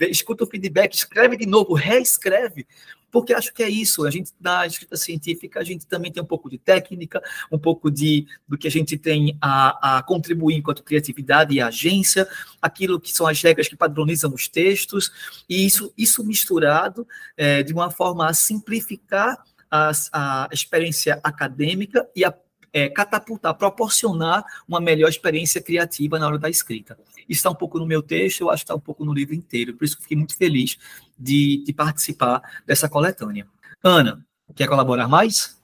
escuta 0.01 0.43
o 0.43 0.47
feedback, 0.47 0.93
escreve 0.93 1.37
de 1.37 1.45
novo, 1.45 1.73
reescreve, 1.73 2.67
porque 3.13 3.31
acho 3.31 3.53
que 3.53 3.61
é 3.61 3.69
isso. 3.69 4.05
A 4.05 4.11
gente, 4.11 4.31
na 4.41 4.65
escrita 4.65 4.97
científica, 4.97 5.59
a 5.59 5.63
gente 5.63 5.85
também 5.85 6.11
tem 6.11 6.21
um 6.21 6.25
pouco 6.25 6.49
de 6.49 6.57
técnica, 6.57 7.21
um 7.51 7.59
pouco 7.59 7.91
de 7.91 8.25
do 8.47 8.57
que 8.57 8.67
a 8.67 8.71
gente 8.71 8.97
tem 8.97 9.37
a, 9.39 9.97
a 9.97 10.03
contribuir 10.03 10.55
enquanto 10.55 10.83
criatividade 10.83 11.53
e 11.53 11.61
agência, 11.61 12.27
aquilo 12.59 12.99
que 12.99 13.13
são 13.13 13.27
as 13.27 13.39
regras 13.39 13.67
que 13.67 13.75
padronizam 13.75 14.33
os 14.33 14.47
textos, 14.47 15.11
e 15.47 15.63
isso, 15.63 15.93
isso 15.95 16.23
misturado 16.23 17.07
é, 17.37 17.61
de 17.61 17.71
uma 17.71 17.91
forma 17.91 18.27
a 18.27 18.33
simplificar 18.33 19.37
a, 19.69 19.91
a 20.11 20.49
experiência 20.51 21.19
acadêmica 21.23 22.07
e 22.15 22.25
a 22.25 22.33
é, 22.73 22.89
catapultar, 22.89 23.53
proporcionar 23.53 24.43
uma 24.67 24.81
melhor 24.81 25.07
experiência 25.07 25.61
criativa 25.61 26.17
na 26.17 26.27
hora 26.27 26.39
da 26.39 26.49
escrita. 26.49 26.97
Isso 27.29 27.39
está 27.39 27.51
um 27.51 27.55
pouco 27.55 27.77
no 27.77 27.85
meu 27.85 28.01
texto, 28.01 28.41
eu 28.41 28.49
acho 28.49 28.63
que 28.63 28.65
está 28.65 28.75
um 28.75 28.79
pouco 28.79 29.05
no 29.05 29.13
livro 29.13 29.35
inteiro, 29.35 29.75
por 29.75 29.85
isso 29.85 29.95
que 29.95 30.01
fiquei 30.01 30.17
muito 30.17 30.35
feliz 30.35 30.77
de, 31.17 31.63
de 31.63 31.71
participar 31.71 32.41
dessa 32.65 32.89
coletânea. 32.89 33.47
Ana, 33.81 34.25
quer 34.55 34.67
colaborar 34.67 35.07
mais? 35.07 35.57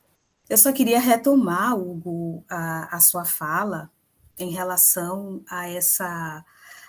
Eu 0.47 0.57
só 0.57 0.71
queria 0.71 0.99
retomar, 0.99 1.77
Hugo, 1.77 2.43
a, 2.49 2.95
a 2.95 2.99
sua 2.99 3.25
fala 3.25 3.89
em 4.37 4.51
relação 4.51 5.43
a 5.49 5.67
essa, 5.67 6.45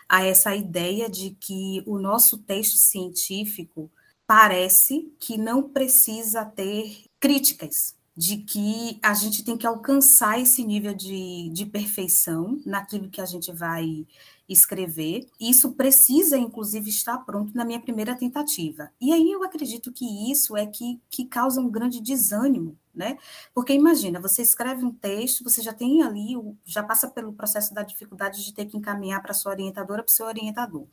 a 0.08 0.24
essa 0.24 0.54
ideia 0.54 1.10
de 1.10 1.30
que 1.30 1.82
o 1.86 1.98
nosso 1.98 2.38
texto 2.38 2.76
científico 2.76 3.90
parece 4.26 5.12
que 5.18 5.36
não 5.36 5.62
precisa 5.62 6.44
ter 6.44 7.04
críticas, 7.18 7.96
de 8.16 8.38
que 8.38 8.98
a 9.02 9.14
gente 9.14 9.44
tem 9.44 9.56
que 9.56 9.66
alcançar 9.66 10.40
esse 10.40 10.64
nível 10.64 10.94
de, 10.94 11.48
de 11.50 11.64
perfeição 11.64 12.60
naquilo 12.66 13.08
que 13.08 13.20
a 13.20 13.26
gente 13.26 13.52
vai 13.52 14.06
escrever. 14.48 15.28
Isso 15.40 15.72
precisa, 15.72 16.36
inclusive, 16.36 16.90
estar 16.90 17.18
pronto 17.18 17.56
na 17.56 17.64
minha 17.64 17.80
primeira 17.80 18.16
tentativa. 18.16 18.90
E 19.00 19.12
aí 19.12 19.30
eu 19.30 19.44
acredito 19.44 19.92
que 19.92 20.30
isso 20.30 20.56
é 20.56 20.66
que, 20.66 21.00
que 21.08 21.24
causa 21.24 21.60
um 21.60 21.70
grande 21.70 22.00
desânimo, 22.00 22.76
né? 22.92 23.16
Porque 23.54 23.72
imagina, 23.72 24.20
você 24.20 24.42
escreve 24.42 24.84
um 24.84 24.92
texto, 24.92 25.44
você 25.44 25.62
já 25.62 25.72
tem 25.72 26.02
ali, 26.02 26.34
já 26.64 26.82
passa 26.82 27.08
pelo 27.08 27.32
processo 27.32 27.72
da 27.72 27.84
dificuldade 27.84 28.44
de 28.44 28.52
ter 28.52 28.66
que 28.66 28.76
encaminhar 28.76 29.22
para 29.22 29.32
sua 29.32 29.52
orientadora, 29.52 30.02
para 30.02 30.10
o 30.10 30.12
seu 30.12 30.26
orientador. 30.26 30.86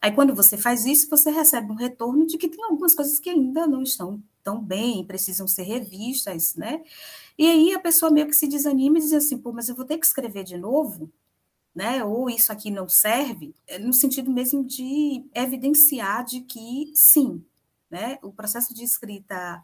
Aí, 0.00 0.12
quando 0.12 0.34
você 0.34 0.56
faz 0.56 0.84
isso, 0.86 1.08
você 1.10 1.30
recebe 1.30 1.70
um 1.72 1.74
retorno 1.74 2.26
de 2.26 2.38
que 2.38 2.48
tem 2.48 2.64
algumas 2.64 2.94
coisas 2.94 3.18
que 3.18 3.30
ainda 3.30 3.66
não 3.66 3.82
estão 3.82 4.22
tão 4.50 4.60
bem, 4.60 5.04
precisam 5.04 5.46
ser 5.46 5.62
revistas, 5.62 6.56
né? 6.56 6.82
E 7.38 7.46
aí 7.46 7.72
a 7.72 7.78
pessoa 7.78 8.10
meio 8.10 8.26
que 8.26 8.34
se 8.34 8.48
desanima 8.48 8.98
e 8.98 9.00
diz 9.00 9.12
assim, 9.12 9.38
pô, 9.38 9.52
mas 9.52 9.68
eu 9.68 9.76
vou 9.76 9.84
ter 9.84 9.96
que 9.96 10.04
escrever 10.04 10.42
de 10.42 10.56
novo, 10.56 11.08
né? 11.72 12.04
Ou 12.04 12.28
isso 12.28 12.50
aqui 12.50 12.68
não 12.68 12.88
serve, 12.88 13.54
é, 13.68 13.78
no 13.78 13.92
sentido 13.92 14.28
mesmo 14.28 14.64
de 14.64 15.24
evidenciar 15.32 16.24
de 16.24 16.40
que 16.40 16.90
sim, 16.96 17.44
né? 17.88 18.18
O 18.22 18.32
processo 18.32 18.74
de 18.74 18.82
escrita 18.82 19.62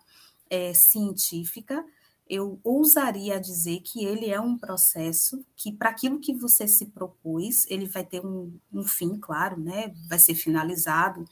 é, 0.49 0.73
científica, 0.73 1.85
eu 2.29 2.61
ousaria 2.63 3.41
dizer 3.41 3.81
que 3.81 4.05
ele 4.05 4.31
é 4.31 4.41
um 4.41 4.57
processo 4.57 5.45
que, 5.57 5.73
para 5.73 5.91
aquilo 5.91 6.21
que 6.21 6.33
você 6.33 6.69
se 6.69 6.87
propôs, 6.87 7.67
ele 7.69 7.87
vai 7.87 8.05
ter 8.05 8.25
um, 8.25 8.53
um 8.73 8.85
fim, 8.85 9.19
claro, 9.19 9.59
né? 9.61 9.93
Vai 10.09 10.21
ser 10.21 10.37
finalizado 10.37 11.25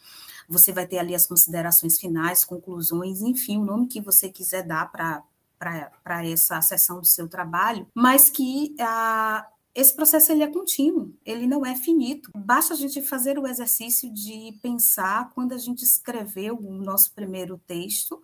você 0.49 0.73
vai 0.73 0.87
ter 0.87 0.99
ali 0.99 1.15
as 1.15 1.27
considerações 1.27 1.99
finais, 1.99 2.45
conclusões, 2.45 3.21
enfim, 3.23 3.59
o 3.59 3.65
nome 3.65 3.89
que 3.89 4.01
você 4.01 4.29
quiser 4.29 4.63
dar 4.67 4.91
para 4.91 6.25
essa 6.25 6.61
sessão 6.61 7.01
do 7.01 7.07
seu 7.07 7.29
trabalho, 7.29 7.87
mas 7.95 8.29
que 8.29 8.75
a, 8.79 9.47
esse 9.75 9.95
processo 9.95 10.31
ele 10.31 10.43
é 10.43 10.47
contínuo, 10.47 11.15
ele 11.25 11.47
não 11.47 11.67
é 11.67 11.75
finito. 11.75 12.31
Basta 12.35 12.75
a 12.75 12.77
gente 12.77 13.03
fazer 13.03 13.39
o 13.39 13.47
exercício 13.47 14.13
de 14.13 14.59
pensar 14.63 15.31
quando 15.35 15.53
a 15.53 15.59
gente 15.59 15.83
escreveu 15.83 16.57
o 16.57 16.73
nosso 16.75 17.13
primeiro 17.13 17.61
texto, 17.67 18.23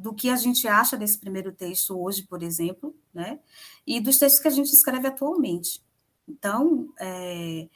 do 0.00 0.14
que 0.14 0.30
a 0.30 0.36
gente 0.36 0.66
acha 0.66 0.96
desse 0.96 1.18
primeiro 1.18 1.52
texto 1.52 1.94
hoje, 1.94 2.22
por 2.22 2.42
exemplo, 2.42 2.96
né? 3.12 3.38
E 3.86 4.00
dos 4.00 4.16
textos 4.16 4.40
que 4.40 4.48
a 4.48 4.50
gente 4.50 4.72
escreve 4.72 5.06
atualmente. 5.06 5.84
Então, 6.26 6.88
é, 6.98 7.68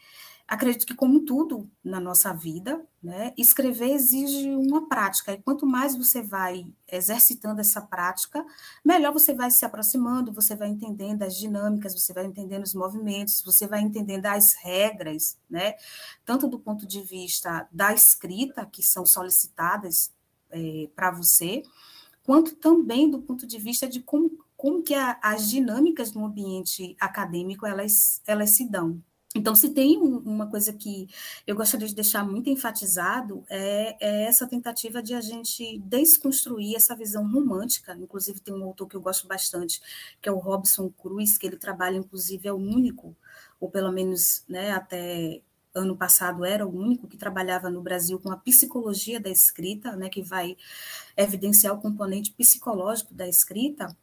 Acredito 0.46 0.84
que, 0.84 0.94
como 0.94 1.20
tudo 1.20 1.70
na 1.82 1.98
nossa 1.98 2.30
vida, 2.34 2.86
né, 3.02 3.32
escrever 3.36 3.92
exige 3.92 4.50
uma 4.50 4.86
prática, 4.86 5.32
e 5.32 5.40
quanto 5.40 5.66
mais 5.66 5.96
você 5.96 6.20
vai 6.20 6.66
exercitando 6.86 7.62
essa 7.62 7.80
prática, 7.80 8.44
melhor 8.84 9.10
você 9.10 9.32
vai 9.32 9.50
se 9.50 9.64
aproximando, 9.64 10.34
você 10.34 10.54
vai 10.54 10.68
entendendo 10.68 11.22
as 11.22 11.34
dinâmicas, 11.34 11.94
você 11.94 12.12
vai 12.12 12.26
entendendo 12.26 12.62
os 12.62 12.74
movimentos, 12.74 13.42
você 13.42 13.66
vai 13.66 13.80
entendendo 13.80 14.26
as 14.26 14.52
regras, 14.52 15.38
né, 15.48 15.76
tanto 16.26 16.46
do 16.46 16.58
ponto 16.58 16.86
de 16.86 17.00
vista 17.00 17.66
da 17.72 17.94
escrita, 17.94 18.66
que 18.66 18.82
são 18.82 19.06
solicitadas 19.06 20.12
é, 20.50 20.90
para 20.94 21.10
você, 21.10 21.62
quanto 22.22 22.54
também 22.56 23.10
do 23.10 23.22
ponto 23.22 23.46
de 23.46 23.58
vista 23.58 23.88
de 23.88 24.00
como, 24.02 24.30
como 24.58 24.82
que 24.82 24.94
a, 24.94 25.18
as 25.22 25.48
dinâmicas 25.48 26.12
no 26.12 26.26
ambiente 26.26 26.94
acadêmico 27.00 27.66
elas, 27.66 28.20
elas 28.26 28.50
se 28.50 28.68
dão, 28.68 29.02
então, 29.36 29.52
se 29.56 29.70
tem 29.70 29.98
uma 29.98 30.46
coisa 30.48 30.72
que 30.72 31.08
eu 31.44 31.56
gostaria 31.56 31.88
de 31.88 31.94
deixar 31.94 32.24
muito 32.24 32.48
enfatizado, 32.48 33.44
é, 33.50 33.96
é, 34.00 34.24
essa 34.26 34.46
tentativa 34.46 35.02
de 35.02 35.12
a 35.12 35.20
gente 35.20 35.78
desconstruir 35.80 36.76
essa 36.76 36.94
visão 36.94 37.28
romântica. 37.28 37.96
Inclusive, 37.96 38.38
tem 38.38 38.54
um 38.54 38.62
autor 38.62 38.86
que 38.86 38.94
eu 38.96 39.00
gosto 39.00 39.26
bastante, 39.26 39.82
que 40.22 40.28
é 40.28 40.32
o 40.32 40.38
Robson 40.38 40.88
Cruz, 40.88 41.36
que 41.36 41.46
ele 41.48 41.56
trabalha, 41.56 41.96
inclusive, 41.96 42.46
é 42.48 42.52
o 42.52 42.56
único, 42.56 43.16
ou 43.60 43.68
pelo 43.68 43.90
menos 43.90 44.44
né, 44.48 44.70
até 44.70 45.42
ano 45.74 45.96
passado 45.96 46.44
era 46.44 46.64
o 46.64 46.70
único 46.72 47.08
que 47.08 47.16
trabalhava 47.16 47.68
no 47.68 47.82
Brasil 47.82 48.20
com 48.20 48.30
a 48.30 48.36
psicologia 48.36 49.18
da 49.18 49.30
escrita, 49.30 49.96
né, 49.96 50.08
que 50.08 50.22
vai 50.22 50.56
evidenciar 51.16 51.74
o 51.74 51.80
componente 51.80 52.32
psicológico 52.32 53.12
da 53.12 53.28
escrita, 53.28 53.96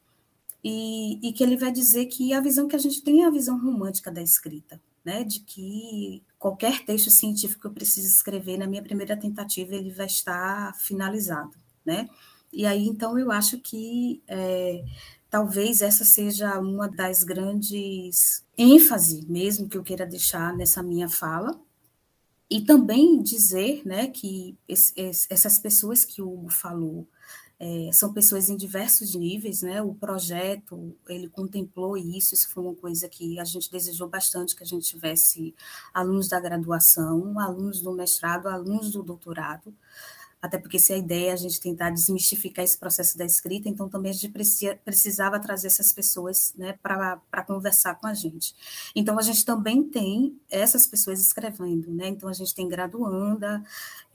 e, 0.64 1.20
e 1.28 1.34
que 1.34 1.44
ele 1.44 1.58
vai 1.58 1.72
dizer 1.72 2.08
que 2.08 2.34
a 2.34 2.42
visão 2.42 2.68
que 2.68 2.76
a 2.76 2.80
gente 2.80 3.02
tem 3.02 3.24
é 3.24 3.28
a 3.28 3.32
visão 3.32 3.58
romântica 3.60 4.12
da 4.12 4.22
escrita 4.22 4.80
né, 5.04 5.24
de 5.24 5.40
que 5.42 6.24
qualquer 6.38 6.86
texto 6.86 7.10
científico 7.10 7.62
que 7.62 7.68
eu 7.68 7.74
precise 7.74 8.08
escrever 8.08 8.58
na 8.58 8.68
minha 8.68 8.84
primeira 8.84 9.18
tentativa 9.18 9.76
ele 9.76 9.92
vai 9.92 10.06
estar 10.06 10.76
finalizado, 10.76 11.54
né? 11.86 12.10
E 12.54 12.66
aí 12.66 12.88
então 12.88 13.18
eu 13.18 13.32
acho 13.32 13.60
que 13.60 14.22
é, 14.28 14.84
talvez 15.30 15.82
essa 15.82 16.06
seja 16.06 16.60
uma 16.60 16.88
das 16.90 17.24
grandes 17.24 18.46
ênfase 18.58 19.26
mesmo 19.28 19.70
que 19.70 19.78
eu 19.78 19.84
queira 19.84 20.06
deixar 20.06 20.56
nessa 20.56 20.84
minha 20.84 21.10
fala 21.10 21.60
e 22.50 22.60
também 22.62 23.24
dizer, 23.24 23.82
né, 23.86 24.08
que 24.08 24.58
essas 25.30 25.58
pessoas 25.58 26.04
que 26.04 26.22
o 26.22 26.34
Hugo 26.34 26.50
falou 26.50 27.08
é, 27.64 27.92
são 27.94 28.12
pessoas 28.12 28.50
em 28.50 28.58
diversos 28.58 29.14
níveis, 29.14 29.62
né? 29.62 29.84
O 29.84 29.94
projeto 29.94 30.98
ele 31.08 31.30
contemplou 31.30 31.96
isso, 31.96 32.34
isso 32.34 32.50
foi 32.50 32.64
uma 32.64 32.74
coisa 32.74 33.08
que 33.08 33.40
a 33.40 33.44
gente 33.44 33.70
desejou 33.70 34.10
bastante 34.10 34.56
que 34.56 34.64
a 34.64 34.66
gente 34.66 34.88
tivesse 34.88 35.54
alunos 35.94 36.28
da 36.28 36.40
graduação, 36.40 37.40
alunos 37.40 37.80
do 37.80 37.94
mestrado, 37.94 38.48
alunos 38.48 38.92
do 38.92 39.04
doutorado, 39.04 39.72
até 40.42 40.58
porque 40.58 40.80
se 40.80 40.92
a 40.92 40.98
ideia 40.98 41.30
é 41.30 41.34
a 41.34 41.36
gente 41.36 41.62
tentar 41.62 41.92
desmistificar 41.92 42.66
esse 42.66 42.80
processo 42.80 43.16
da 43.16 43.26
escrita, 43.26 43.70
então 43.70 43.88
também 43.88 44.10
a 44.10 44.16
gente 44.16 44.34
precisava 44.84 45.40
trazer 45.40 45.68
essas 45.68 45.94
pessoas 45.94 46.56
né, 46.58 46.74
para 46.82 47.44
conversar 47.46 47.94
com 47.94 48.08
a 48.08 48.16
gente. 48.16 48.56
Então 48.96 49.20
a 49.20 49.22
gente 49.22 49.46
também 49.46 49.84
tem 49.84 50.36
essas 50.50 50.88
pessoas 50.88 51.22
escrevendo, 51.22 51.94
né? 51.94 52.08
Então 52.08 52.28
a 52.28 52.34
gente 52.34 52.56
tem 52.56 52.68
graduanda, 52.68 53.64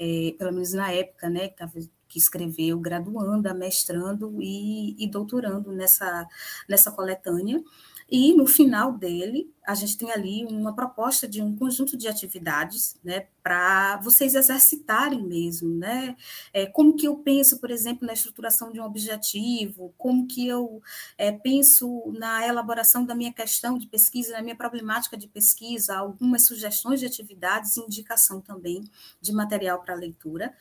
é, 0.00 0.34
pelo 0.36 0.52
menos 0.52 0.72
na 0.72 0.90
época, 0.90 1.30
né, 1.30 1.48
que 1.48 1.62
que 2.08 2.18
escreveu 2.18 2.78
graduanda, 2.78 3.54
mestrando 3.54 4.36
e, 4.40 4.94
e 5.02 5.08
doutorando 5.10 5.72
nessa, 5.72 6.26
nessa 6.68 6.90
coletânea. 6.92 7.62
E 8.08 8.32
no 8.34 8.46
final 8.46 8.92
dele, 8.96 9.52
a 9.66 9.74
gente 9.74 9.98
tem 9.98 10.12
ali 10.12 10.44
uma 10.46 10.72
proposta 10.74 11.26
de 11.26 11.42
um 11.42 11.56
conjunto 11.56 11.96
de 11.96 12.06
atividades, 12.06 12.96
né, 13.02 13.26
para 13.42 13.96
vocês 13.98 14.36
exercitarem 14.36 15.24
mesmo, 15.24 15.68
né? 15.74 16.16
É, 16.52 16.66
como 16.66 16.94
que 16.94 17.06
eu 17.08 17.16
penso, 17.16 17.58
por 17.58 17.70
exemplo, 17.70 18.06
na 18.06 18.12
estruturação 18.12 18.70
de 18.70 18.80
um 18.80 18.84
objetivo, 18.84 19.92
como 19.98 20.26
que 20.28 20.46
eu 20.46 20.80
é, 21.18 21.32
penso 21.32 22.12
na 22.16 22.46
elaboração 22.46 23.04
da 23.04 23.14
minha 23.14 23.32
questão 23.32 23.76
de 23.76 23.88
pesquisa, 23.88 24.32
na 24.34 24.42
minha 24.42 24.56
problemática 24.56 25.16
de 25.16 25.26
pesquisa, 25.26 25.96
algumas 25.96 26.46
sugestões 26.46 27.00
de 27.00 27.06
atividades 27.06 27.76
e 27.76 27.80
indicação 27.80 28.40
também 28.40 28.84
de 29.20 29.32
material 29.32 29.80
para 29.82 29.94
leitura. 29.96 30.54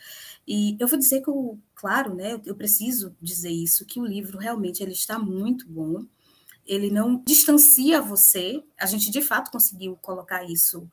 E 0.47 0.75
eu 0.79 0.88
vou 0.88 0.97
dizer 0.97 1.21
que, 1.21 1.31
claro, 1.75 2.15
né, 2.15 2.39
eu 2.45 2.55
preciso 2.55 3.15
dizer 3.21 3.51
isso, 3.51 3.86
que 3.86 3.99
o 3.99 4.05
livro 4.05 4.38
realmente 4.38 4.81
ele 4.81 4.93
está 4.93 5.19
muito 5.19 5.67
bom, 5.67 6.06
ele 6.65 6.89
não 6.89 7.21
distancia 7.25 8.01
você. 8.01 8.63
A 8.79 8.85
gente 8.85 9.11
de 9.11 9.21
fato 9.21 9.51
conseguiu 9.51 9.95
colocar 10.01 10.43
isso 10.43 10.89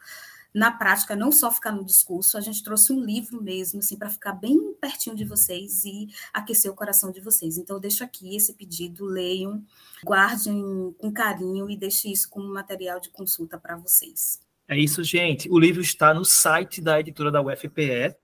na 0.54 0.70
prática, 0.70 1.16
não 1.16 1.32
só 1.32 1.50
ficar 1.50 1.72
no 1.72 1.84
discurso, 1.84 2.36
a 2.36 2.40
gente 2.40 2.62
trouxe 2.62 2.92
um 2.92 3.02
livro 3.02 3.42
mesmo, 3.42 3.78
assim, 3.78 3.96
para 3.96 4.10
ficar 4.10 4.34
bem 4.34 4.74
pertinho 4.74 5.16
de 5.16 5.24
vocês 5.24 5.84
e 5.84 6.08
aquecer 6.32 6.70
o 6.70 6.74
coração 6.74 7.10
de 7.10 7.20
vocês. 7.20 7.56
Então, 7.56 7.76
eu 7.76 7.80
deixo 7.80 8.04
aqui 8.04 8.36
esse 8.36 8.52
pedido, 8.52 9.06
leiam, 9.06 9.64
guardem 10.04 10.94
com 10.98 11.10
carinho 11.10 11.70
e 11.70 11.76
deixe 11.76 12.12
isso 12.12 12.28
como 12.28 12.52
material 12.52 13.00
de 13.00 13.08
consulta 13.08 13.58
para 13.58 13.76
vocês. 13.76 14.40
É 14.68 14.78
isso, 14.78 15.02
gente. 15.02 15.50
O 15.50 15.58
livro 15.58 15.80
está 15.80 16.12
no 16.12 16.24
site 16.24 16.82
da 16.82 17.00
editora 17.00 17.30
da 17.30 17.40
UFPE, 17.40 18.14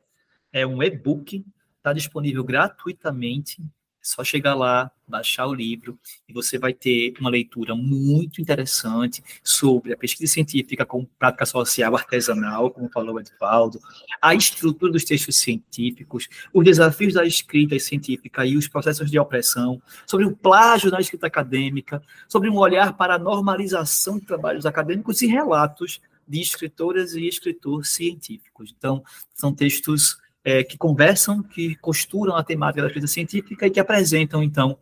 É 0.53 0.66
um 0.66 0.82
e-book, 0.82 1.44
está 1.78 1.92
disponível 1.92 2.44
gratuitamente 2.44 3.62
só 4.09 4.25
chegar 4.25 4.55
lá, 4.55 4.91
baixar 5.07 5.47
o 5.47 5.53
livro 5.53 5.99
e 6.27 6.33
você 6.33 6.59
vai 6.59 6.73
ter 6.73 7.13
uma 7.21 7.29
leitura 7.29 7.75
muito 7.75 8.41
interessante 8.41 9.23
sobre 9.45 9.93
a 9.93 9.97
pesquisa 9.99 10.33
científica 10.33 10.87
com 10.87 11.05
prática 11.19 11.45
social 11.45 11.95
artesanal, 11.95 12.71
como 12.71 12.89
falou 12.89 13.17
o 13.17 13.21
Edvaldo, 13.21 13.79
a 14.21 14.35
estrutura 14.35 14.93
dos 14.93 15.05
textos 15.05 15.37
científicos, 15.37 16.27
os 16.55 16.65
desafios 16.65 17.13
da 17.13 17.27
escrita 17.27 17.79
científica 17.79 18.47
e 18.47 18.57
os 18.57 18.67
processos 18.67 19.11
de 19.11 19.19
opressão, 19.19 19.81
sobre 20.07 20.25
o 20.25 20.35
plágio 20.35 20.91
na 20.91 21.01
escrita 21.01 21.27
acadêmica, 21.27 22.03
sobre 22.27 22.49
um 22.49 22.57
olhar 22.57 22.97
para 22.97 23.17
a 23.17 23.19
normalização 23.19 24.19
de 24.19 24.25
trabalhos 24.25 24.65
acadêmicos 24.65 25.21
e 25.21 25.27
relatos 25.27 26.01
de 26.27 26.41
escritoras 26.41 27.13
e 27.13 27.29
escritores 27.29 27.91
científicos. 27.91 28.75
Então, 28.77 29.03
são 29.35 29.55
textos 29.55 30.19
é, 30.49 30.64
que 30.64 30.78
conversam, 30.78 31.42
que 31.42 31.74
costuram 31.74 32.34
a 32.34 32.42
temática 32.42 32.80
da 32.80 32.88
pesquisa 32.88 33.07
científica 33.07 33.66
e 33.66 33.70
que 33.70 33.78
apresentam, 33.78 34.42
então, 34.42 34.78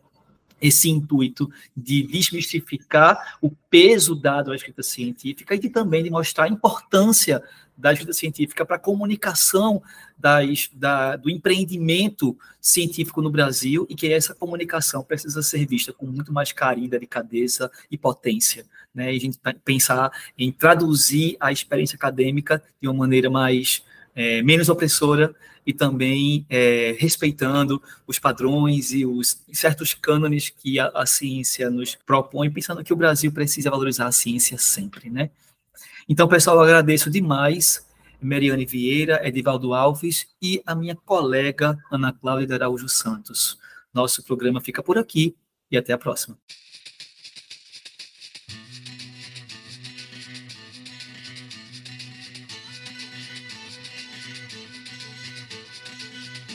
esse 0.61 0.89
intuito 0.89 1.51
de 1.75 2.03
desmistificar 2.03 3.37
o 3.41 3.51
peso 3.69 4.15
dado 4.15 4.53
à 4.53 4.55
escrita 4.55 4.81
científica 4.81 5.53
e 5.53 5.59
de 5.59 5.69
também 5.69 6.01
de 6.01 6.09
mostrar 6.09 6.45
a 6.45 6.47
importância 6.47 7.43
da 7.77 7.91
escrita 7.91 8.13
científica 8.13 8.65
para 8.65 8.77
a 8.77 8.79
comunicação 8.79 9.83
das, 10.17 10.69
da, 10.73 11.17
do 11.17 11.29
empreendimento 11.29 12.35
científico 12.61 13.21
no 13.21 13.29
Brasil 13.29 13.85
e 13.89 13.93
que 13.93 14.11
essa 14.11 14.33
comunicação 14.33 15.03
precisa 15.03 15.43
ser 15.43 15.67
vista 15.67 15.91
com 15.91 16.05
muito 16.05 16.31
mais 16.31 16.53
carinho, 16.53 16.89
delicadeza 16.89 17.69
e 17.91 17.97
potência. 17.97 18.65
Né? 18.95 19.13
E 19.13 19.17
a 19.17 19.19
gente 19.19 19.37
pensar 19.65 20.11
em 20.37 20.49
traduzir 20.49 21.35
a 21.41 21.51
experiência 21.51 21.97
acadêmica 21.97 22.63
de 22.81 22.87
uma 22.87 22.95
maneira 22.99 23.29
mais 23.29 23.83
é, 24.17 24.41
menos 24.41 24.67
opressora 24.67 25.35
e 25.63 25.71
também 25.71 26.43
é, 26.49 26.95
respeitando 26.97 27.79
os 28.07 28.17
padrões 28.17 28.91
e 28.91 29.05
os 29.05 29.43
certos 29.53 29.93
cânones 29.93 30.49
que 30.49 30.79
a, 30.79 30.87
a, 30.87 31.05
ciência 31.05 31.69
nos 31.69 31.93
propõe, 31.93 32.49
pensando 32.49 32.83
que 32.83 32.91
o 32.91 32.95
Brasil 32.95 33.31
precisa 33.31 33.69
valorizar 33.69 34.07
a 34.07 34.11
ciência 34.11 34.57
sempre, 34.57 35.11
né? 35.11 35.29
Então, 36.09 36.27
pessoal, 36.27 36.55
eu 36.57 36.63
agradeço 36.63 37.11
demais 37.11 37.85
Mariane 38.19 38.65
Vieira, 38.65 39.21
Edivaldo 39.27 39.73
Alves 39.73 40.25
e 40.41 40.63
a 40.65 40.73
minha 40.73 40.95
colega 40.95 41.77
Ana 41.91 42.11
Cláudia 42.11 42.55
Araújo 42.55 42.89
Santos. 42.89 43.59
Nosso 43.93 44.23
programa 44.23 44.59
fica 44.59 44.81
por 44.81 44.97
aqui 44.97 45.35
e 45.69 45.77
até 45.77 45.93
a 45.93 45.97
próxima. 45.97 46.35